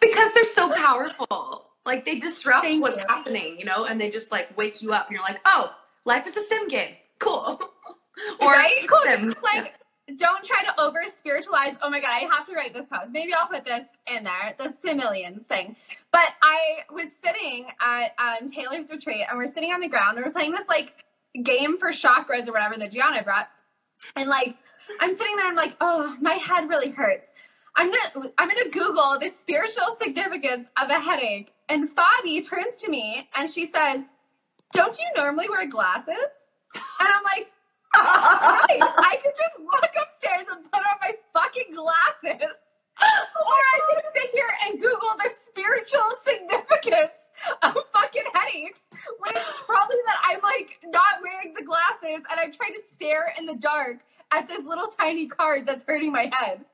[0.00, 1.66] Because they're so powerful.
[1.84, 3.04] Like they disrupt Thank what's you.
[3.08, 5.70] happening, you know, and they just like wake you up and you're like, oh,
[6.04, 6.94] life is a sim game.
[7.18, 7.60] Cool.
[8.40, 8.86] right?
[8.88, 9.02] Cool.
[9.04, 9.32] Sims.
[9.34, 9.74] It's like
[10.14, 11.74] don't try to over spiritualize.
[11.82, 13.10] Oh my god, I have to write this post.
[13.10, 15.74] Maybe I'll put this in there, the simillions thing.
[16.12, 20.26] But I was sitting at um, Taylor's retreat, and we're sitting on the ground, and
[20.26, 20.94] we're playing this like
[21.42, 23.48] game for chakras or whatever that Gianna brought.
[24.14, 24.56] And like,
[25.00, 27.28] I'm sitting there, I'm like, oh, my head really hurts.
[27.76, 31.52] I'm gonna, I'm gonna Google the spiritual significance of a headache.
[31.68, 34.04] And Fabi turns to me and she says,
[34.72, 36.32] "Don't you normally wear glasses?"
[37.00, 37.52] And I'm like,
[37.96, 38.80] right.
[38.80, 42.52] I could just walk upstairs and put on my fucking glasses.
[43.02, 47.18] Or I could sit here and Google the spiritual significance
[47.62, 48.80] of fucking headaches
[49.18, 53.34] when it's probably that I'm like not wearing the glasses and I'm trying to stare
[53.38, 53.98] in the dark
[54.32, 56.64] at this little tiny card that's hurting my head.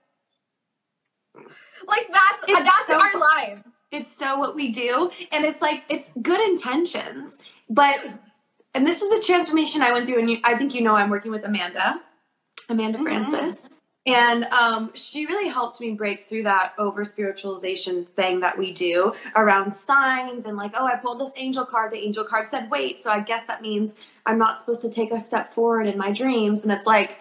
[1.86, 3.68] Like that's It's that's so our lives.
[3.90, 5.10] It's so what we do.
[5.32, 7.38] And it's like, it's good intentions.
[7.68, 7.96] But,
[8.74, 10.18] and this is a transformation I went through.
[10.20, 12.00] And you, I think you know I'm working with Amanda,
[12.68, 13.02] Amanda Mhm.
[13.02, 13.62] Frances.
[14.04, 19.12] And um, she really helped me break through that over spiritualization thing that we do
[19.36, 21.92] around signs and like, oh, I pulled this angel card.
[21.92, 22.98] The angel card said, wait.
[22.98, 23.94] So I guess that means
[24.26, 26.64] I'm not supposed to take a step forward in my dreams.
[26.64, 27.20] And it's like,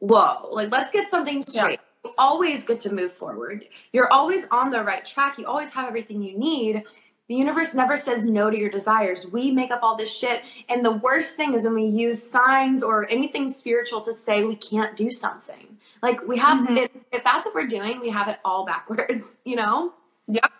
[0.00, 1.80] whoa, like let's get something straight.
[2.16, 3.66] Always get to move forward.
[3.92, 5.38] You're always on the right track.
[5.38, 6.84] You always have everything you need.
[7.28, 9.26] The universe never says no to your desires.
[9.30, 10.42] We make up all this shit.
[10.70, 14.56] And the worst thing is when we use signs or anything spiritual to say we
[14.56, 15.76] can't do something.
[16.02, 16.78] Like we have, Mhm.
[16.84, 19.92] if, if that's what we're doing, we have it all backwards, you know?
[20.28, 20.50] Yep.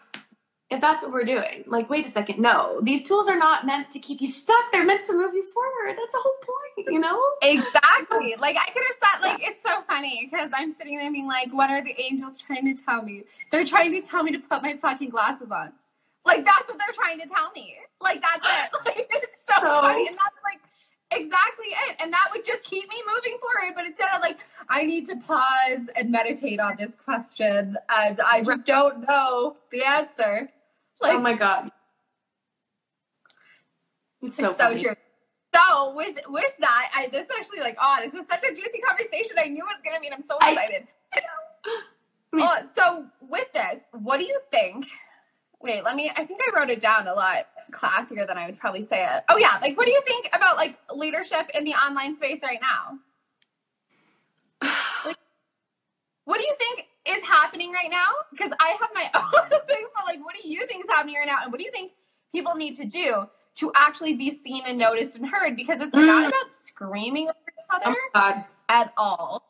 [0.70, 3.90] If that's what we're doing, like, wait a second, no, these tools are not meant
[3.92, 4.70] to keep you stuck.
[4.70, 5.96] They're meant to move you forward.
[5.98, 7.18] That's the whole point, you know?
[7.40, 8.36] Exactly.
[8.38, 11.50] Like I could have said, like it's so funny because I'm sitting there being like,
[11.54, 13.24] "What are the angels trying to tell me?
[13.50, 15.72] They're trying to tell me to put my fucking glasses on.
[16.26, 17.74] Like that's what they're trying to tell me.
[18.02, 18.70] Like that's it.
[18.84, 20.60] Like it's so, So- funny, and that's like
[21.10, 21.96] exactly it.
[22.00, 23.74] And that would just keep me moving forward.
[23.74, 28.42] But instead of like, I need to pause and meditate on this question, and I
[28.42, 30.50] just don't know the answer.
[31.02, 31.70] Like oh my God.
[34.22, 34.94] It's so, it's so true.
[35.54, 38.80] So with with that, I this is actually like oh, this is such a juicy
[38.86, 39.36] conversation.
[39.38, 40.88] I knew it was gonna be, and I'm so excited.
[42.32, 44.86] Me- Oh, so with this, what do you think?
[45.62, 46.10] Wait, let me.
[46.16, 49.24] I think I wrote it down a lot classier than I would probably say it.
[49.30, 52.60] Oh yeah, like what do you think about like leadership in the online space right
[52.60, 52.98] now?
[55.06, 55.18] Like,
[56.26, 58.06] What do you think is happening right now?
[58.30, 61.26] Because I have my own things, but like, what do you think is happening right
[61.26, 61.38] now?
[61.42, 61.92] And what do you think
[62.32, 63.24] people need to do
[63.56, 65.56] to actually be seen and noticed and heard?
[65.56, 66.06] Because it's Mm.
[66.06, 68.44] not about screaming over each Oh other God.
[68.68, 69.42] at all.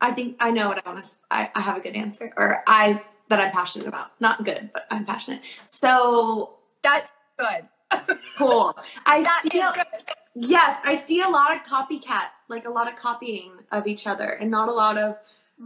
[0.00, 1.10] I think I know what I want to.
[1.30, 4.10] I, I have a good answer, or I that I'm passionate about.
[4.20, 5.40] Not good, but I'm passionate.
[5.66, 7.66] So That's good.
[8.36, 8.76] cool.
[9.06, 9.58] I That see.
[9.58, 9.86] is A, good.
[10.34, 14.24] yes, I see a lot of copycat, like a lot of copying of each other,
[14.40, 15.16] and not a lot of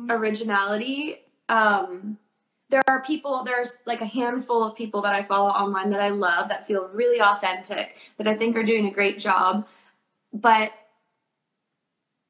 [0.08, 1.16] originality.
[1.48, 2.18] Um,
[2.70, 3.42] there are people.
[3.44, 6.88] There's like a handful of people that I follow online that I love that feel
[6.92, 9.66] really authentic that I think are doing a great job,
[10.32, 10.72] but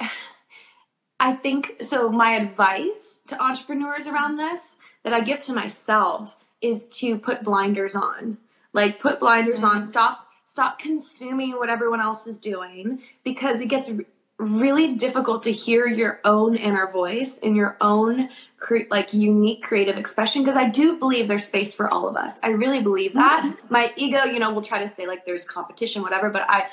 [1.21, 2.11] I think so.
[2.11, 7.97] My advice to entrepreneurs around this that I give to myself is to put blinders
[7.97, 8.39] on.
[8.73, 9.83] Like put blinders on.
[9.83, 13.91] Stop stop consuming what everyone else is doing because it gets
[14.39, 19.97] really difficult to hear your own inner voice and your own cre- like unique creative
[19.99, 22.39] expression because I do believe there's space for all of us.
[22.43, 23.53] I really believe that.
[23.69, 26.69] My ego, you know, will try to say like there's competition whatever, but I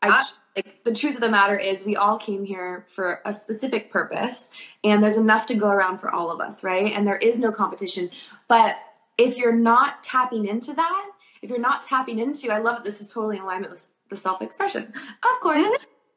[0.00, 0.30] I Ah.
[0.54, 4.48] like the truth of the matter is we all came here for a specific purpose
[4.84, 7.50] and there's enough to go around for all of us right and there is no
[7.52, 8.08] competition
[8.48, 8.76] but
[9.18, 11.10] if you're not tapping into that
[11.42, 14.16] if you're not tapping into i love that this is totally in alignment with the
[14.16, 15.68] self-expression of course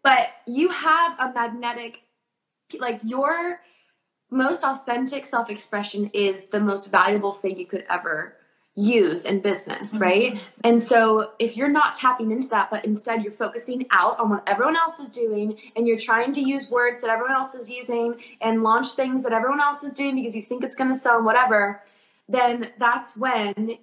[0.04, 2.02] but you have a magnetic
[2.80, 3.60] like your
[4.30, 8.36] most authentic self-expression is the most valuable thing you could ever
[8.76, 10.04] use in business mm-hmm.
[10.04, 10.40] right?
[10.64, 14.48] And so if you're not tapping into that, but instead you're focusing out on what
[14.48, 18.16] everyone else is doing and you're trying to use words that everyone else is using
[18.40, 21.18] and launch things that everyone else is doing because you think it's going to sell
[21.18, 21.84] and whatever,
[22.30, 23.78] then that's when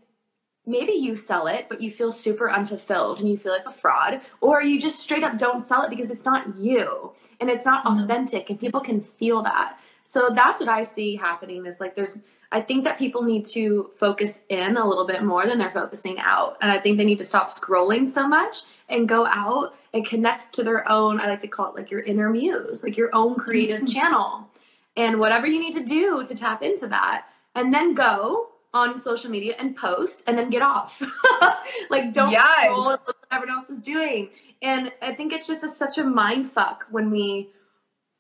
[0.69, 4.21] maybe you sell it, but you feel super unfulfilled and you feel like a fraud,
[4.41, 7.85] or you just straight up don't sell it because it's not you and it's not
[7.85, 8.05] Mhm.
[8.05, 9.79] authentic and people can feel that.
[10.03, 12.19] So that's what I see happening is like there's
[12.51, 16.19] I think that people need to focus in a little bit more than they're focusing
[16.19, 16.57] out.
[16.63, 20.55] And I think they need to stop scrolling so much and go out and connect
[20.55, 23.35] to their own, I like to call it like your inner muse, like your own
[23.35, 23.93] creative Mhm.
[23.93, 24.49] channel.
[24.97, 27.27] And whatever you need to do to tap into that.
[27.55, 31.03] And then go on social media and post and then get off.
[31.91, 32.65] like don't Yes.
[32.65, 34.31] scroll and look what everyone else is doing.
[34.61, 37.51] And I think it's just a, such a mind fuck when we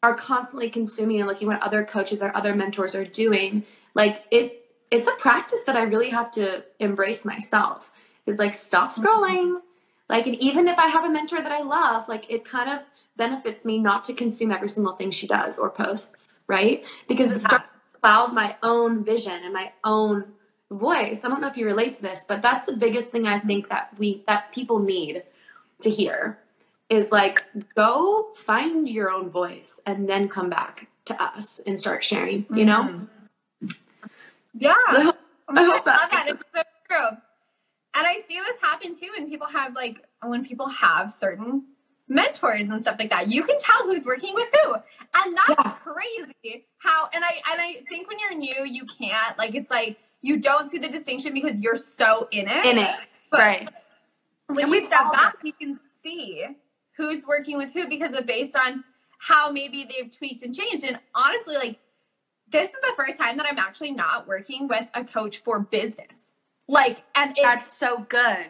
[0.02, 4.64] are constantly consuming and looking what other coaches or other mentors are doing like it
[4.90, 7.90] it's a practice that i really have to embrace myself
[8.26, 9.04] is like stop mm-hmm.
[9.04, 9.61] scrolling
[10.08, 12.80] like and even if i have a mentor that i love like it kind of
[13.16, 17.40] benefits me not to consume every single thing she does or posts right because it
[17.40, 17.66] starts
[18.08, 20.24] cloud my own vision and my own
[20.72, 23.38] voice i don't know if you relate to this but that's the biggest thing i
[23.40, 25.22] think that we that people need
[25.82, 26.38] to hear
[26.88, 27.44] is like
[27.74, 32.64] go find your own voice and then come back to us and start sharing you
[32.64, 33.08] know Mhm.
[34.54, 34.74] Yeah.
[34.88, 35.18] I hope-
[35.48, 36.24] Oh my I that- that.
[36.28, 37.08] It's so true.
[37.94, 41.62] And I see this happen too when people have like when people have certain
[42.08, 43.30] mentors and stuff like that.
[43.30, 44.74] You can tell who's working with who.
[44.74, 45.70] And that's Yeah.
[45.82, 46.66] crazy.
[46.78, 49.36] How and I and I think when you're new, you can't.
[49.38, 52.64] Like it's like you don't see the distinction because you're so in it.
[52.64, 52.90] In it.
[53.30, 53.68] But right.
[54.46, 56.46] When And you we step follow back, you can see
[56.96, 58.82] who's working with who because of based on
[59.18, 60.84] how maybe they've tweaked and changed.
[60.84, 61.78] And honestly, like
[62.50, 66.32] this is the first time that I'm actually not working with a coach for business.
[66.66, 68.46] Like, and it's That's so good.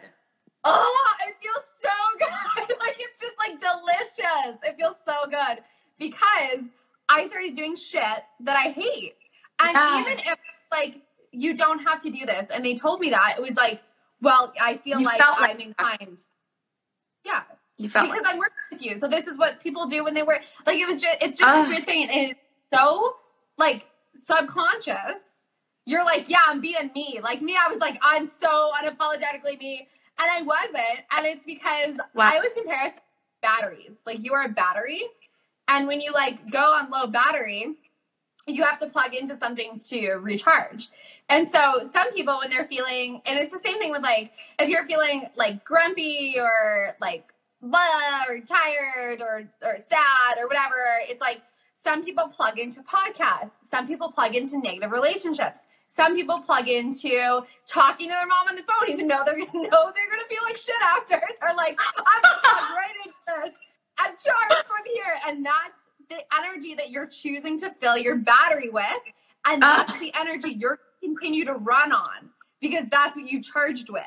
[0.63, 2.77] Oh, it feels so good.
[2.79, 4.59] like it's just like delicious.
[4.63, 5.63] It feels so good
[5.97, 6.65] because
[7.09, 9.15] I started doing shit that I hate.
[9.59, 10.01] And Yeah.
[10.01, 10.39] even if
[10.71, 13.81] like you don't have to do this, and they told me that, it was like,
[14.21, 16.19] well, I feel like like I'm inclined.
[17.25, 17.41] Yeah,
[17.77, 18.97] You felt because like I'm working with you.
[18.97, 20.41] So this is what people do when they work.
[20.65, 21.69] Like it was just, it's just this Ugh.
[21.69, 22.09] weird thing.
[22.09, 22.39] And it's
[22.73, 23.15] so
[23.57, 25.31] like subconscious.
[25.85, 27.19] You're like, yeah, I'm being me.
[27.21, 29.87] Like me, I was like, I'm so unapologetically me.
[30.19, 30.99] And I wasn't.
[31.11, 32.31] And it's because Wow.
[32.31, 33.01] I always compare us to
[33.41, 33.97] batteries.
[34.05, 35.03] Like you are a battery.
[35.67, 37.75] And when you like go on low battery,
[38.47, 40.89] you have to plug into something to recharge.
[41.29, 44.69] And so some people when they're feeling and it's the same thing with like if
[44.69, 50.75] you're feeling like grumpy or like blah or tired or or sad or whatever,
[51.07, 51.41] it's like
[51.83, 55.59] some people plug into podcasts, some people plug into negative relationships.
[55.99, 59.51] Some people plug into talking to their mom on the phone, even though they're gonna
[59.69, 61.21] know they're gonna feel like shit after.
[61.41, 63.57] They're like, I'm gonna right into this
[63.99, 65.19] and charge from here.
[65.27, 68.85] And that's the energy that you're choosing to fill your battery with.
[69.45, 69.83] And ah.
[69.85, 72.29] that's the energy you're gonna continue to run on
[72.61, 74.03] because that's what you charged with.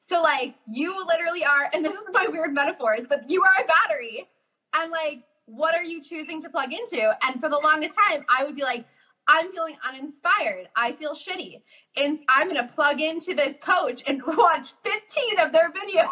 [0.00, 3.66] So like you literally are, and this is my weird metaphors, but you are a
[3.66, 4.28] battery.
[4.74, 7.16] And like, what are you choosing to plug into?
[7.22, 8.84] And for the longest time, I would be like,
[9.30, 10.68] I'm feeling uninspired.
[10.76, 11.62] I feel shitty.
[11.96, 16.08] And I'm gonna plug into this coach and watch 15 of their videos.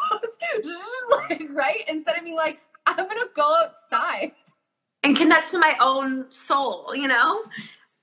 [1.11, 1.85] like, right?
[1.89, 4.33] Instead of being like, I'm gonna go outside.
[5.03, 7.43] and connect to my own soul, you know?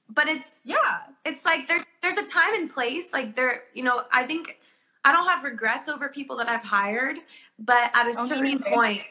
[0.09, 0.99] But it's Yeah.
[1.25, 3.13] it's like there's there's a time and place.
[3.13, 4.59] Like there, you know, I think
[5.05, 7.17] I don't have regrets over people that I've hired,
[7.59, 9.03] but at a me certain point,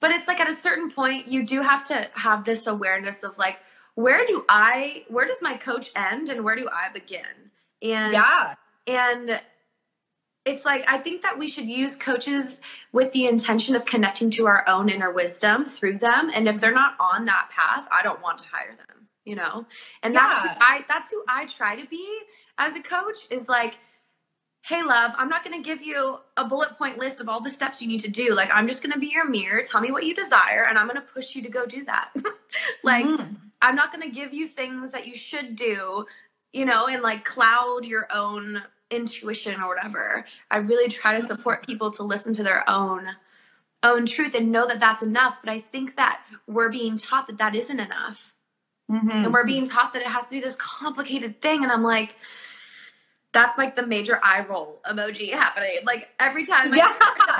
[0.00, 3.38] but it's like at a certain point, you do have to have this awareness of
[3.38, 3.60] like,
[3.96, 7.26] where do I, where does my coach end and where do I begin?
[7.82, 8.54] And Yeah.
[8.86, 9.40] and
[10.44, 12.60] it's like I think that we should use coaches
[12.92, 16.30] with the intention of connecting to our own inner wisdom through them.
[16.32, 19.66] And if they're not on that path, I don't want to hire them, you know?
[20.04, 22.06] And that's who I that's who I try to be
[22.58, 23.78] as a coach is like,
[24.62, 27.82] hey love, I'm not gonna give you a bullet point list of all the steps
[27.82, 28.34] you need to do.
[28.34, 31.00] Like I'm just gonna be your mirror, tell me what you desire, and I'm gonna
[31.00, 32.10] push you to go do that.
[32.84, 33.36] like Mhm.
[33.62, 36.06] I'm not going to give you things that you should do,
[36.52, 40.24] you know, and like cloud your own intuition or whatever.
[40.50, 43.08] I really try to support people to listen to their own
[43.82, 47.38] own truth and know that that's enough, but I think that we're being taught that
[47.38, 48.32] that isn't enough.
[48.90, 49.24] Mhm.
[49.26, 52.16] And we're being taught that it has to be this complicated thing and I'm like
[53.32, 55.78] that's like the major eye roll emoji happening.
[55.84, 56.94] Like every time I Yeah.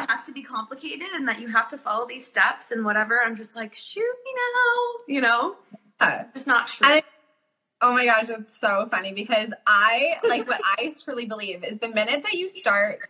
[0.05, 3.23] it has to be complicated and that you have to follow these steps and whatever,
[3.25, 5.57] I'm just like, shoot me now, you know?
[6.01, 6.89] It's not true.
[6.97, 7.05] It-
[7.83, 11.89] Oh my gosh, it's so funny because I like what I truly believe is the
[11.89, 13.01] minute that you start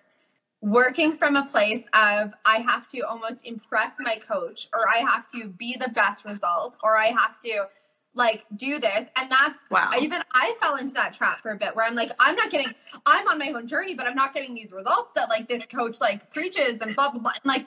[0.61, 5.29] working from a place of I have to almost impress my coach or I have
[5.31, 7.67] to be the best result or I have to
[8.15, 9.93] like do this and that's Wow.
[10.01, 12.75] even I fell into that trap for a bit where I'm like I'm not getting
[13.07, 16.01] I'm on my own journey but I'm not getting these results that like this coach
[16.01, 17.67] like preaches and blah blah blah and like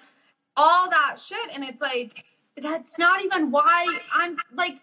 [0.58, 2.26] all that shit and it's like
[2.62, 4.80] that's not even why I'm like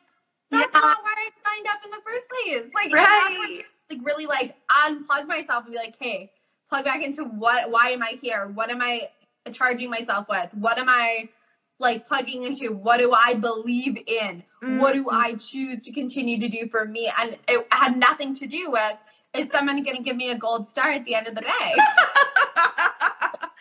[0.50, 0.80] that's Yeah.
[0.80, 2.70] not why I signed up in the first place.
[2.74, 3.64] Like, and that's when right.
[3.90, 4.56] like really like
[4.86, 6.30] unplug myself and be like, hey,
[6.68, 8.46] plug back into what why am I here?
[8.48, 9.10] What am I
[9.52, 10.52] charging myself with?
[10.54, 11.28] What am I
[11.78, 12.72] like plugging into?
[12.72, 14.42] What do I believe in?
[14.62, 15.12] What do Mhm.
[15.12, 17.12] I choose to continue to do for me?
[17.18, 18.96] And it had nothing to do with
[19.34, 21.74] is someone gonna give me a gold star at the end of the day?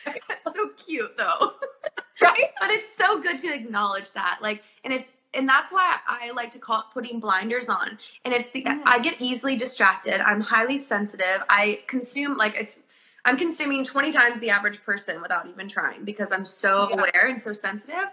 [0.06, 1.54] That's so cute though.
[2.22, 2.52] right?
[2.60, 4.40] But it's so good to acknowledge that.
[4.42, 7.98] Like and it's and that's why I like to call it putting blinders on.
[8.24, 8.84] And it's the Mhm.
[8.86, 10.22] I get easily distracted.
[10.22, 11.44] I'm highly sensitive.
[11.50, 12.80] I consume like it's
[13.26, 16.96] I'm consuming 20 times the average person without even trying because I'm so Yeah.
[16.98, 18.06] aware and so sensitive.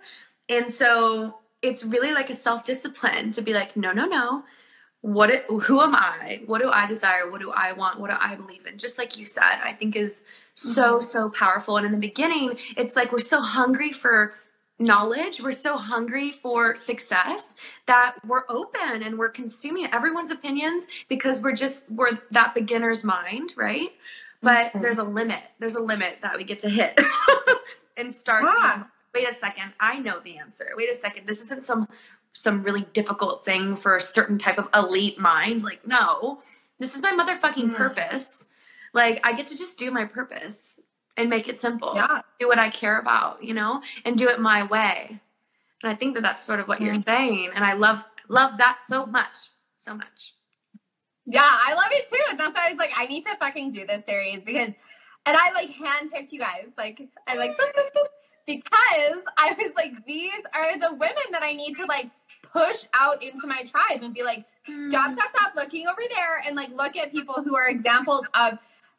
[0.49, 4.43] And so it's really like a self-discipline to be like, no, no, no.
[5.03, 6.43] What it, who am I?
[6.47, 7.31] What do I desire?
[7.31, 7.99] What do I want?
[8.01, 8.79] What do I believe in?
[8.79, 11.77] Just like you said, I think is so so powerful.
[11.77, 14.35] And in the beginning, it's like we're so hungry for
[14.79, 17.55] knowledge, we're so hungry for success
[17.87, 23.55] that we're open and we're consuming everyone's opinions because we're just we're that beginner's mind,
[23.57, 23.91] right?
[24.41, 24.83] But Mhm.
[24.83, 25.43] there's a limit.
[25.59, 26.99] There's a limit that we get to hit
[27.97, 28.45] and start.
[28.45, 28.85] Yeah.
[29.15, 30.71] Wait a second, I know the answer.
[30.75, 31.87] Wait a second, this isn't some
[32.33, 35.63] some really difficult thing for a certain type of elite mind.
[35.63, 36.41] Like, no,
[36.79, 37.77] this is my motherfucking Mhm.
[37.77, 38.47] purpose.
[38.93, 40.81] Like I get to just do my purpose
[41.17, 41.93] and make it simple.
[41.95, 42.23] Yeah.
[42.39, 45.21] Do what I care about, you know, and do it my way.
[45.83, 48.79] And I think that that's sort of what you're saying, and I love love that
[48.87, 49.37] so much,
[49.77, 50.35] so much.
[51.27, 52.37] Yeah, I love it too.
[52.37, 54.73] That's why I was like, I need to fucking do this series because,
[55.27, 56.69] and I like handpicked you guys.
[56.79, 57.57] Like, I like
[58.47, 62.11] because I was like, these are the women that I need to like
[62.53, 64.45] push out into my tribe and be like,
[64.89, 68.59] stop, stop, stop looking over there and like look at people who are examples of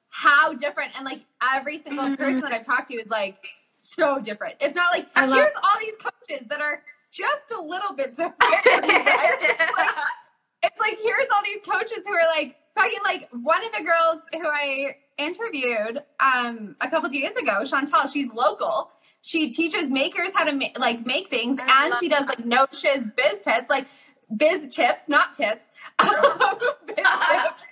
[0.10, 1.22] how different and like
[1.56, 2.18] every single Mhm.
[2.18, 3.38] person that I've talked to is like
[3.72, 4.56] so different.
[4.60, 8.16] It's not like I love- here's all these coaches that are just a little bit
[8.16, 8.36] different.
[8.42, 9.32] from you guys.
[9.42, 9.96] It's like,
[10.64, 14.22] it's like here's all these coaches who are like fucking like one of the girls
[14.34, 18.92] who I interviewed um a couple days ago, Chantal, she's local.
[19.26, 22.68] She teaches makers how to make like make things I and she does like no
[22.74, 23.88] shiz biz tits, like
[24.36, 25.66] biz chips, not tits.
[26.00, 27.64] biz tips.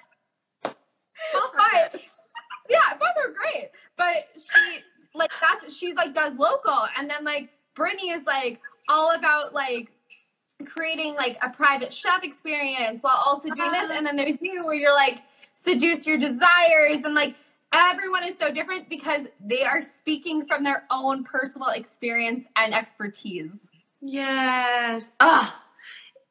[1.34, 2.02] But
[2.70, 3.70] yeah, both are great.
[3.98, 4.80] But she
[5.14, 9.92] like that's she's like does local and then like Brittany is like all about like
[10.66, 13.92] creating like a private chef experience while also doing this.
[13.92, 15.20] And then there's you where you're like
[15.56, 17.36] seduce your desires and like
[17.74, 23.70] everyone is so different because they are speaking from their own personal experience and expertise.
[24.02, 25.12] Yes.
[25.20, 25.64] Ah,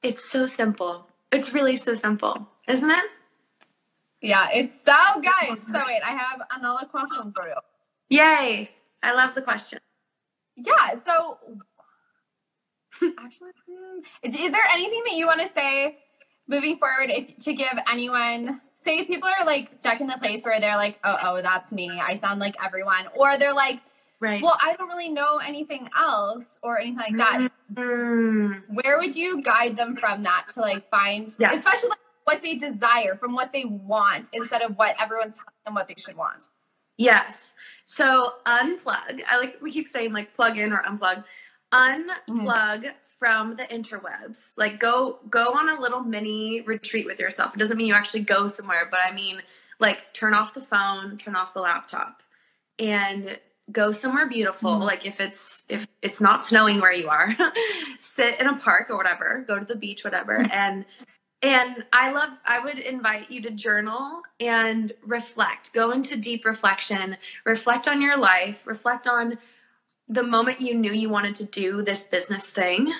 [0.02, 1.06] it's so simple.
[1.32, 3.04] It's really so simple, isn't it?
[4.20, 5.58] Yeah, it's so good.
[5.72, 7.54] So wait, I have another question for you.
[8.10, 8.70] Yay!
[9.02, 9.78] I love the question.
[10.56, 11.38] Yeah, so
[13.18, 15.98] actually, hmm, is is there anything that you want to say
[16.48, 18.60] moving forward if, to give anyone?
[18.84, 22.00] Say people are like stuck in the place where they're like, oh, oh, that's me.
[22.00, 23.80] I sound like everyone, or they're like,
[24.20, 24.42] Right.
[24.42, 27.50] well, I don't really know anything else or anything like that.
[27.74, 31.58] Mm, Where would you guide them from that to like find, Yes.
[31.58, 35.74] especially like what they desire from what they want instead of what everyone's telling them
[35.74, 36.48] what they should want?
[36.98, 37.52] yes.
[37.86, 39.22] So unplug.
[39.28, 41.24] I like we keep saying like plug in or unplug.
[41.72, 42.90] Unplug
[43.20, 44.54] from the interwebs.
[44.58, 47.54] Like go go on a little mini retreat with yourself.
[47.54, 49.40] It doesn't mean you actually go somewhere, but I mean
[49.78, 52.22] like turn off the phone, turn off the laptop,
[52.80, 53.38] and
[53.70, 54.72] go somewhere beautiful.
[54.72, 54.84] Mhm.
[54.84, 57.36] Like if it's if it's not snowing where you are,
[58.00, 59.44] sit in a park or whatever.
[59.46, 60.84] Go to the beach, whatever, and
[61.42, 65.72] and I love, I would invite you to journal and reflect.
[65.72, 67.16] Go into deep reflection,
[67.46, 69.38] reflect on your life, reflect on
[70.08, 72.92] the moment you knew you wanted to do this business thing.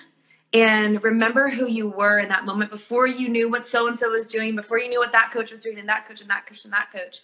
[0.53, 4.11] And remember who you were in that moment before you knew what so and so
[4.11, 6.47] was doing, before you knew what that coach was doing, and that coach, and that
[6.47, 7.19] coach, and that coach.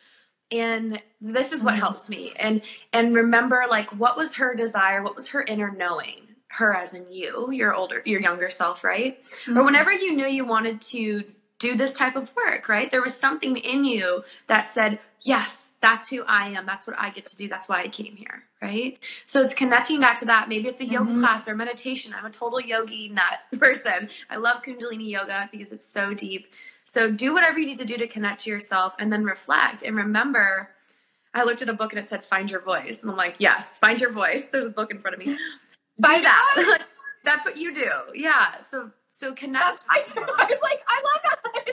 [0.52, 1.78] And this is what Mhm.
[1.80, 2.32] helps me.
[2.36, 2.62] And
[2.92, 5.02] and remember, like, what was her desire?
[5.02, 6.28] What was her inner knowing?
[6.48, 9.18] Her as in you, your older, your younger self, right?
[9.48, 11.24] or whenever you knew you wanted to
[11.58, 12.90] do this type of work, right?
[12.90, 16.66] There was something in you that said, yes, that's who I am.
[16.66, 17.49] That's what I get to do.
[17.49, 18.99] That's why I came here, right?
[19.26, 20.49] So it's connecting back to that.
[20.49, 21.20] Maybe it's a yoga Mhm.
[21.20, 22.12] class or meditation.
[22.12, 24.11] I'm a total yogi nut person.
[24.30, 26.49] I love Kundalini yoga because it's so deep.
[26.84, 29.97] So do whatever you need to do to connect to yourself and then reflect and
[29.97, 30.70] remember.
[31.34, 33.03] I looked at a book and it said find your voice.
[33.03, 34.45] And I'm like, yes, find your voice.
[34.53, 35.37] There's a book in front of me.
[36.03, 36.80] Find that.
[37.24, 37.91] That's what you do.
[38.14, 38.61] Yeah.
[38.61, 39.78] So so connect.
[39.91, 41.66] I, I was like, I love that.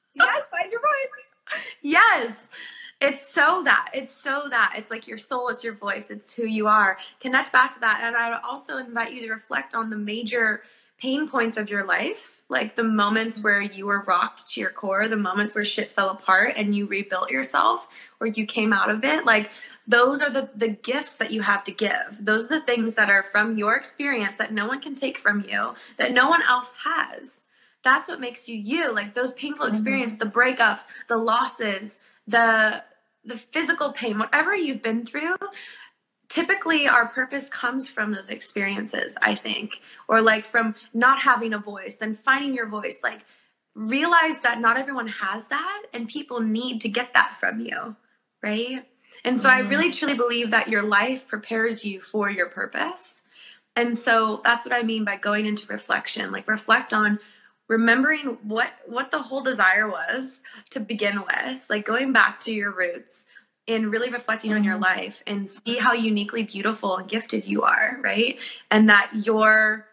[0.14, 1.23] yes, find your voice.
[1.82, 2.36] Yes.
[3.00, 3.90] It's so that.
[3.92, 4.74] It's so that.
[4.76, 6.96] It's like your soul, it's your voice, it's who you are.
[7.20, 8.00] Connect back to that.
[8.02, 10.62] And I would also invite you to reflect on the major
[10.96, 15.08] pain points of your life, like the moments where you were rocked to your core,
[15.08, 17.88] the moments where shit fell apart and you rebuilt yourself
[18.20, 19.26] or you came out of it.
[19.26, 19.50] Like
[19.86, 22.18] those are the the gifts that you have to give.
[22.20, 25.44] Those are the things that are from your experience that no one can take from
[25.46, 27.43] you, that no one else has.
[27.84, 28.92] That's what makes you you.
[28.92, 32.82] Like those painful experiences, the breakups, the losses, the
[33.26, 35.36] the physical pain, whatever you've been through,
[36.28, 41.58] typically our purpose comes from those experiences, I think, or like from not having a
[41.58, 43.00] voice, then finding your voice.
[43.02, 43.24] Like
[43.74, 47.96] realize that not everyone has that and people need to get that from you,
[48.42, 48.84] right?
[49.24, 49.70] And so I Mhm.
[49.70, 53.20] really truly believe that your life prepares you for your purpose.
[53.76, 56.30] And so that's what I mean by going into reflection.
[56.30, 57.18] Like reflect on
[57.68, 62.72] remembering what what the whole desire was to begin with, like going back to your
[62.72, 63.26] roots
[63.66, 64.82] and really reflecting on your Mhm.
[64.82, 68.38] life and see how uniquely beautiful and gifted you are, right?
[68.70, 69.88] And that your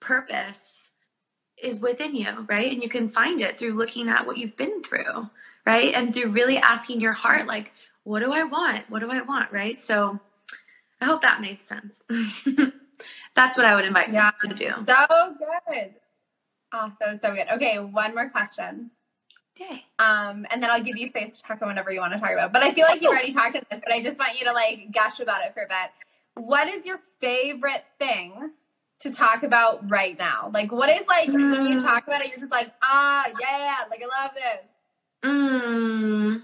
[0.00, 0.90] purpose
[1.56, 2.72] is within you, right?
[2.72, 5.30] And you can find it through looking at what you've been through,
[5.64, 5.94] right?
[5.94, 7.72] And through really asking your heart like
[8.02, 8.90] what do I want?
[8.90, 9.82] What do I want, right?
[9.82, 10.20] So
[11.00, 12.02] I hope that made sense.
[13.34, 14.30] That's what I would invite Yeah.
[14.42, 14.70] to do.
[14.86, 15.94] So good.
[16.76, 17.46] Oh, that was so good.
[17.54, 18.90] Okay, one more question.
[19.56, 19.84] Okay.
[20.00, 22.32] Um, and then I'll give you space to talk about whatever you want to talk
[22.32, 22.52] about.
[22.52, 24.52] But I feel like you've already talked about this, but I just want you to
[24.52, 26.44] like gush about it for a bit.
[26.44, 28.50] What is your favorite thing
[29.00, 30.50] to talk about right now?
[30.52, 31.82] Like, what is like when you Mm.
[31.82, 34.66] talk about it, you're just like, ah, yeah, like I love this.
[35.22, 36.42] Mm.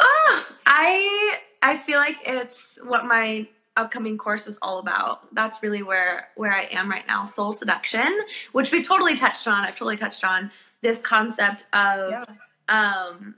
[0.00, 3.46] Ah, I I feel like it's what my
[3.76, 5.34] upcoming course is all about.
[5.34, 7.24] That's really where where I am right now.
[7.24, 8.20] Soul seduction,
[8.52, 9.64] which we totally touched on.
[9.64, 10.50] I've totally touched on
[10.82, 12.24] this concept of Yeah.
[12.68, 13.36] um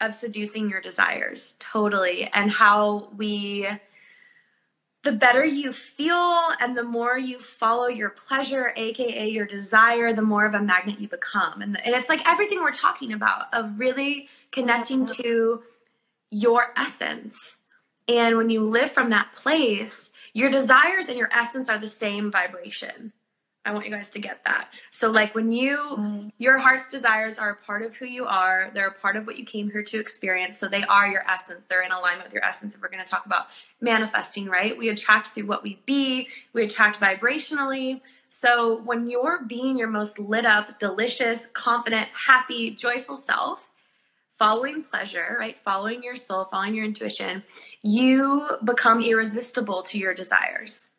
[0.00, 3.66] of seducing your desires totally and how we
[5.02, 10.22] the better you feel and the more you follow your pleasure aka your desire the
[10.22, 13.78] more of a magnet you become and, and it's like everything we're talking about of
[13.78, 15.62] really connecting to
[16.30, 17.57] your essence
[18.08, 22.30] and when you live from that place your desires and your essence are the same
[22.30, 23.12] vibration
[23.64, 27.50] i want you guys to get that so like when you your heart's desires are
[27.50, 28.70] a part of who you are.
[28.72, 30.56] They're a part of what you came here to experience.
[30.56, 31.64] So they are your essence.
[31.68, 32.76] They're in alignment with your essence.
[32.76, 33.46] If we're going to talk about
[33.80, 34.76] manifesting, right?
[34.76, 38.00] We attract through what we be, we attract vibrationally.
[38.28, 43.67] So when you're being your most lit up, delicious, confident, happy, joyful self,
[44.38, 45.56] following pleasure, right?
[45.64, 47.42] Following your soul, following your intuition,
[47.82, 50.90] you become irresistible to your desires.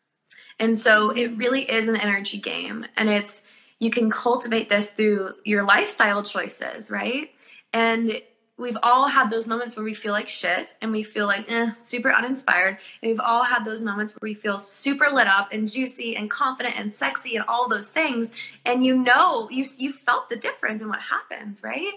[0.59, 2.85] And so it really is an energy game.
[2.97, 3.43] And it's,
[3.79, 7.29] you can cultivate this through your lifestyle choices, right?
[7.71, 8.21] And
[8.57, 11.71] we've all had those moments where we feel like shit and we feel like eh,
[11.79, 12.77] super uninspired.
[13.01, 16.29] And we've all had those moments where we feel super lit up and juicy and
[16.29, 18.31] confident and sexy and all those things.
[18.65, 21.93] And you know, you you felt the difference in what happens, right?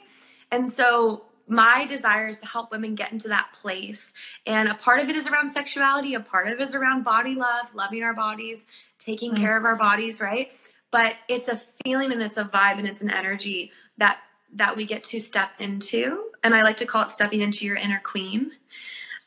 [0.53, 4.13] And so my desire is to help women get into that place.
[4.47, 7.35] And a part of it is around sexuality, a part of it is around body
[7.35, 8.67] love, loving our bodies,
[8.99, 10.53] taking care of our bodies, right?
[10.91, 14.19] But it's a feeling and it's a vibe and it's an energy that
[14.55, 16.25] that we get to step into.
[16.45, 18.53] And I like to call it stepping into your inner queen.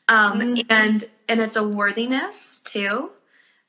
[0.08, 0.66] Um, Mhm.
[0.70, 3.10] and and it's a worthiness too,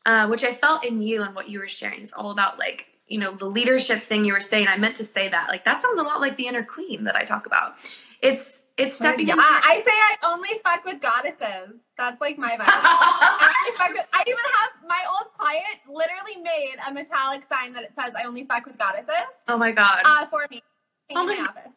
[0.05, 2.03] uh, which I felt in you and what you were sharing.
[2.03, 4.67] It's all about like you know the leadership thing you were saying.
[4.67, 7.15] I meant to say that like that sounds a lot like the inner queen that
[7.15, 7.75] I talk about.
[8.21, 9.43] It's it's stepping yeah, into.
[9.45, 11.81] I say I only fuck with goddesses.
[11.97, 12.65] That's like my vibe.
[12.67, 17.83] I, fuck with, I even have my old client literally made a metallic sign that
[17.83, 19.09] it says I only fuck with goddesses
[19.47, 20.61] oh my god, uh, for me
[21.09, 21.73] in Oh my my- office.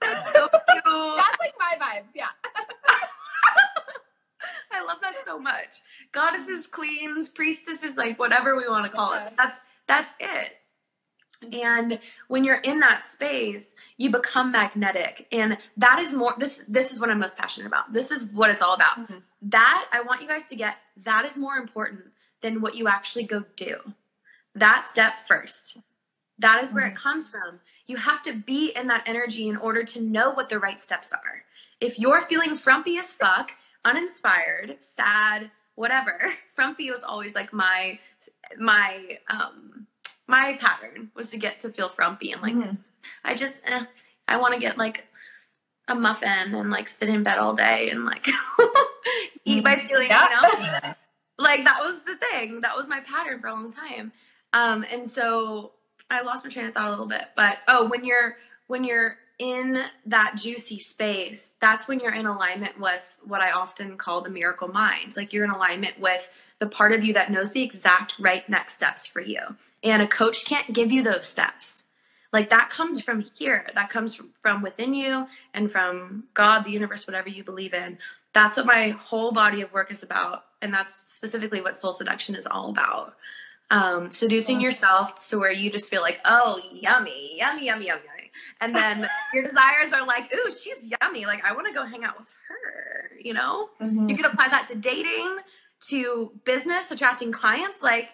[0.00, 0.48] that's so.
[0.52, 2.04] That's like my vibe.
[2.14, 2.26] Yeah.
[4.72, 5.82] I love that so much.
[6.12, 9.32] Goddesses, queens, priestesses, like whatever we want to call it.
[9.36, 10.56] That's that's it.
[11.52, 15.26] And when you're in that space, you become magnetic.
[15.32, 17.92] And that is more this this is what I'm most passionate about.
[17.92, 18.96] This is what it's all about.
[18.96, 19.22] Mhm.
[19.42, 22.04] That I want you guys to get that is more important
[22.42, 23.76] than what you actually go do.
[24.54, 25.78] That step first.
[26.38, 27.60] That is where it comes from.
[27.86, 31.12] You have to be in that energy in order to know what the right steps
[31.12, 31.44] are.
[31.80, 33.52] If you're feeling frumpy as fuck,
[33.84, 37.98] uninspired, sad, whatever, frumpy was always like my
[38.58, 39.86] my um
[40.26, 42.78] my pattern was to get to feel frumpy and like Mhm.
[43.24, 43.84] I just eh,
[44.28, 45.06] I want to get like
[45.88, 48.26] a muffin and like sit in bed all day and like
[49.44, 50.28] eat my feelings, Yeah.
[50.58, 50.94] you know?
[51.38, 54.12] like that was the thing that was my pattern for a long time
[54.52, 55.72] um and so
[56.08, 58.36] i lost my train of thought a little bit but oh when you're
[58.68, 63.96] when you're in that juicy space that's when you're in alignment with what i often
[63.96, 67.52] call the miracle mind like you're in alignment with the part of you that knows
[67.52, 69.40] the exact right next steps for you
[69.84, 71.84] and a coach can't give you those steps.
[72.32, 73.64] Like that comes from here.
[73.74, 77.98] That comes from, from within you and from god the universe whatever you believe in.
[78.32, 82.34] That's what my whole body of work is about and that's specifically what soul seduction
[82.34, 83.14] is all about.
[83.70, 88.02] Um, seducing yourself to where you just feel like oh yummy yummy yummy yummy.
[88.04, 88.30] Yummy
[88.60, 91.26] and then your desires are like ooh she's yummy.
[91.26, 93.70] Like i want to go hang out with her you know?
[93.80, 94.08] Mm-hmm.
[94.08, 95.36] you can apply that to dating
[95.88, 97.80] to business attracting clients.
[97.80, 98.08] Like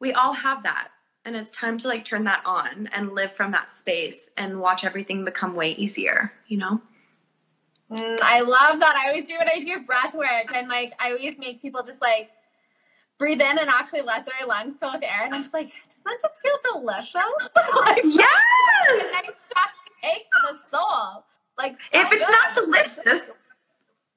[0.00, 0.88] we all have that
[1.24, 4.84] and it's time to like turn that on and live from that space and watch
[4.84, 6.80] everything become way easier you know
[7.90, 8.96] Mm, I love that.
[8.96, 12.00] I always do when I do breath work, and like I always make people just
[12.00, 12.30] like
[13.18, 16.00] breathe in and actually let their lungs fill with air, and I'm just like, does
[16.02, 17.14] that just feel delicious?
[17.84, 18.26] like, yes
[18.88, 21.24] a nice soft cake for the soul.
[21.58, 22.32] Like, so if it's good.
[22.32, 23.30] not delicious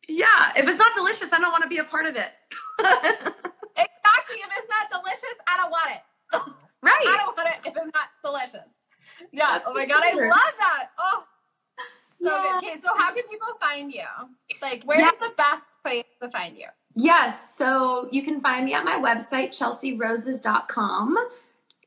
[0.08, 2.32] yeah if it's not delicious i don't want to be a part of it
[2.80, 4.38] exactly.
[4.38, 6.02] If it's not delicious, I don't want it.
[6.84, 8.68] I don't want it if it's not delicious.
[9.32, 9.48] Yeah.
[9.54, 10.90] That's oh my god, I love that.
[11.00, 11.24] Oh,
[12.22, 12.58] so Yeah.
[12.58, 14.06] Okay, so how can people find you?
[14.62, 15.12] Like, where's Yeah.
[15.20, 16.68] the best place to find you?
[16.96, 17.56] Yes.
[17.56, 21.18] So you can find me at my website, chelsearoses.com.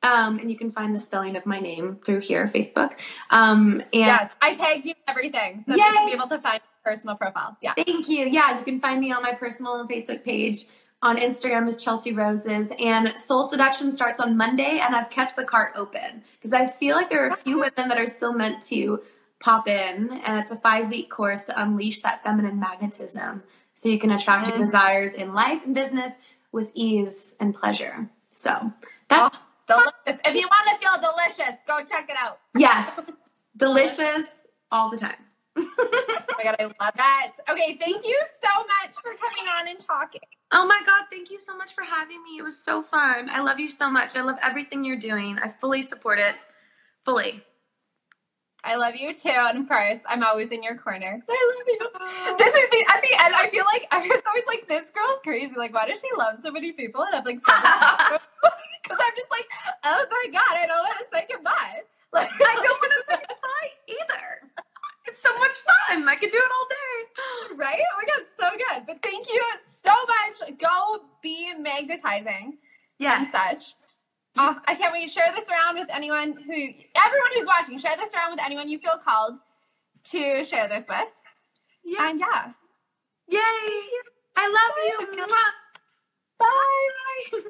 [0.02, 2.98] Um, and you can find the spelling of my name through here, Facebook.
[3.30, 6.92] Um, and yes, I tagged you everything, so you should be able to find your
[6.92, 7.58] personal profile.
[7.60, 7.74] Yeah.
[7.74, 8.26] Thank you.
[8.26, 10.64] Yeah, you can find me on my personal Facebook page.
[11.02, 15.44] On Instagram is Chelsea Roses, and Soul Seduction starts on Monday, and I've kept the
[15.44, 18.62] cart open because I feel like there are a few women that are still meant
[18.64, 19.00] to
[19.38, 23.42] pop in, and it's a five week course to unleash that feminine magnetism
[23.74, 26.12] so you can attract your desires in life and business
[26.52, 28.08] with ease and pleasure.
[28.32, 28.70] So
[29.08, 29.32] that.
[29.34, 29.38] Oh
[29.70, 30.20] Delicious.
[30.24, 32.40] If you want to feel delicious, go check it out.
[32.56, 32.98] Yes.
[33.56, 34.26] delicious
[34.72, 35.14] all the time.
[35.56, 35.64] oh
[36.36, 37.34] my god, I love that.
[37.48, 40.20] Okay, thank you so much for coming on and talking.
[40.52, 42.38] Oh my god, thank you so much for having me.
[42.38, 43.30] It was so fun.
[43.30, 44.16] I love you so much.
[44.16, 45.38] I love everything you're doing.
[45.38, 46.34] I fully support it.
[47.04, 47.42] Fully.
[48.64, 51.22] I love you too, and of course, I'm always in your corner.
[51.28, 51.78] I love you.
[51.94, 52.34] Oh.
[52.38, 53.34] This is the, at the end.
[53.34, 55.52] I feel like I was always like, "This girl's crazy.
[55.56, 58.18] Like, why does she love so many people?" And I'm like, so
[58.82, 59.46] because I'm just like,
[59.84, 61.80] oh my god, I don't want to say goodbye.
[62.12, 64.49] Like I don't want to say goodbye either.
[65.20, 66.08] It's so much fun.
[66.08, 67.54] I could do it all day.
[67.56, 67.78] Right?
[67.78, 68.86] Oh my god, so good.
[68.86, 70.58] But thank you so much.
[70.58, 72.56] Go be magnetizing.
[72.98, 73.24] Yes.
[73.24, 73.74] And such.
[74.38, 75.08] Oh, I can't wait.
[75.08, 77.78] To share this around with anyone who, everyone who's watching.
[77.78, 79.38] Share this around with anyone you feel called
[80.04, 81.08] to share this with.
[81.84, 82.10] Yeah.
[82.10, 82.52] And yeah.
[83.28, 83.40] Yay!
[84.36, 85.26] I love you.
[86.38, 87.40] Bye.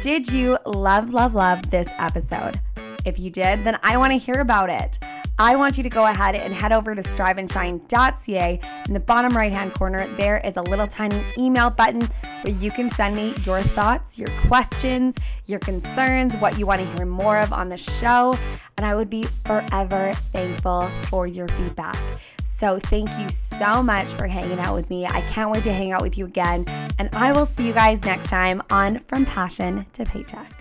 [0.00, 2.60] Did you love, love, love this episode?
[3.04, 4.98] If you did, then I want to hear about it.
[5.40, 8.60] I want you to go ahead and head over to striveandshine.ca.
[8.86, 12.02] In the bottom right hand corner, there is a little tiny email button
[12.42, 15.16] where you can send me your thoughts, your questions,
[15.46, 18.36] your concerns, what you want to hear more of on the show.
[18.76, 21.96] And I would be forever thankful for your feedback.
[22.44, 25.06] So, thank you so much for hanging out with me.
[25.06, 26.66] I can't wait to hang out with you again.
[26.98, 30.59] And I will see you guys next time on From Passion to Paycheck.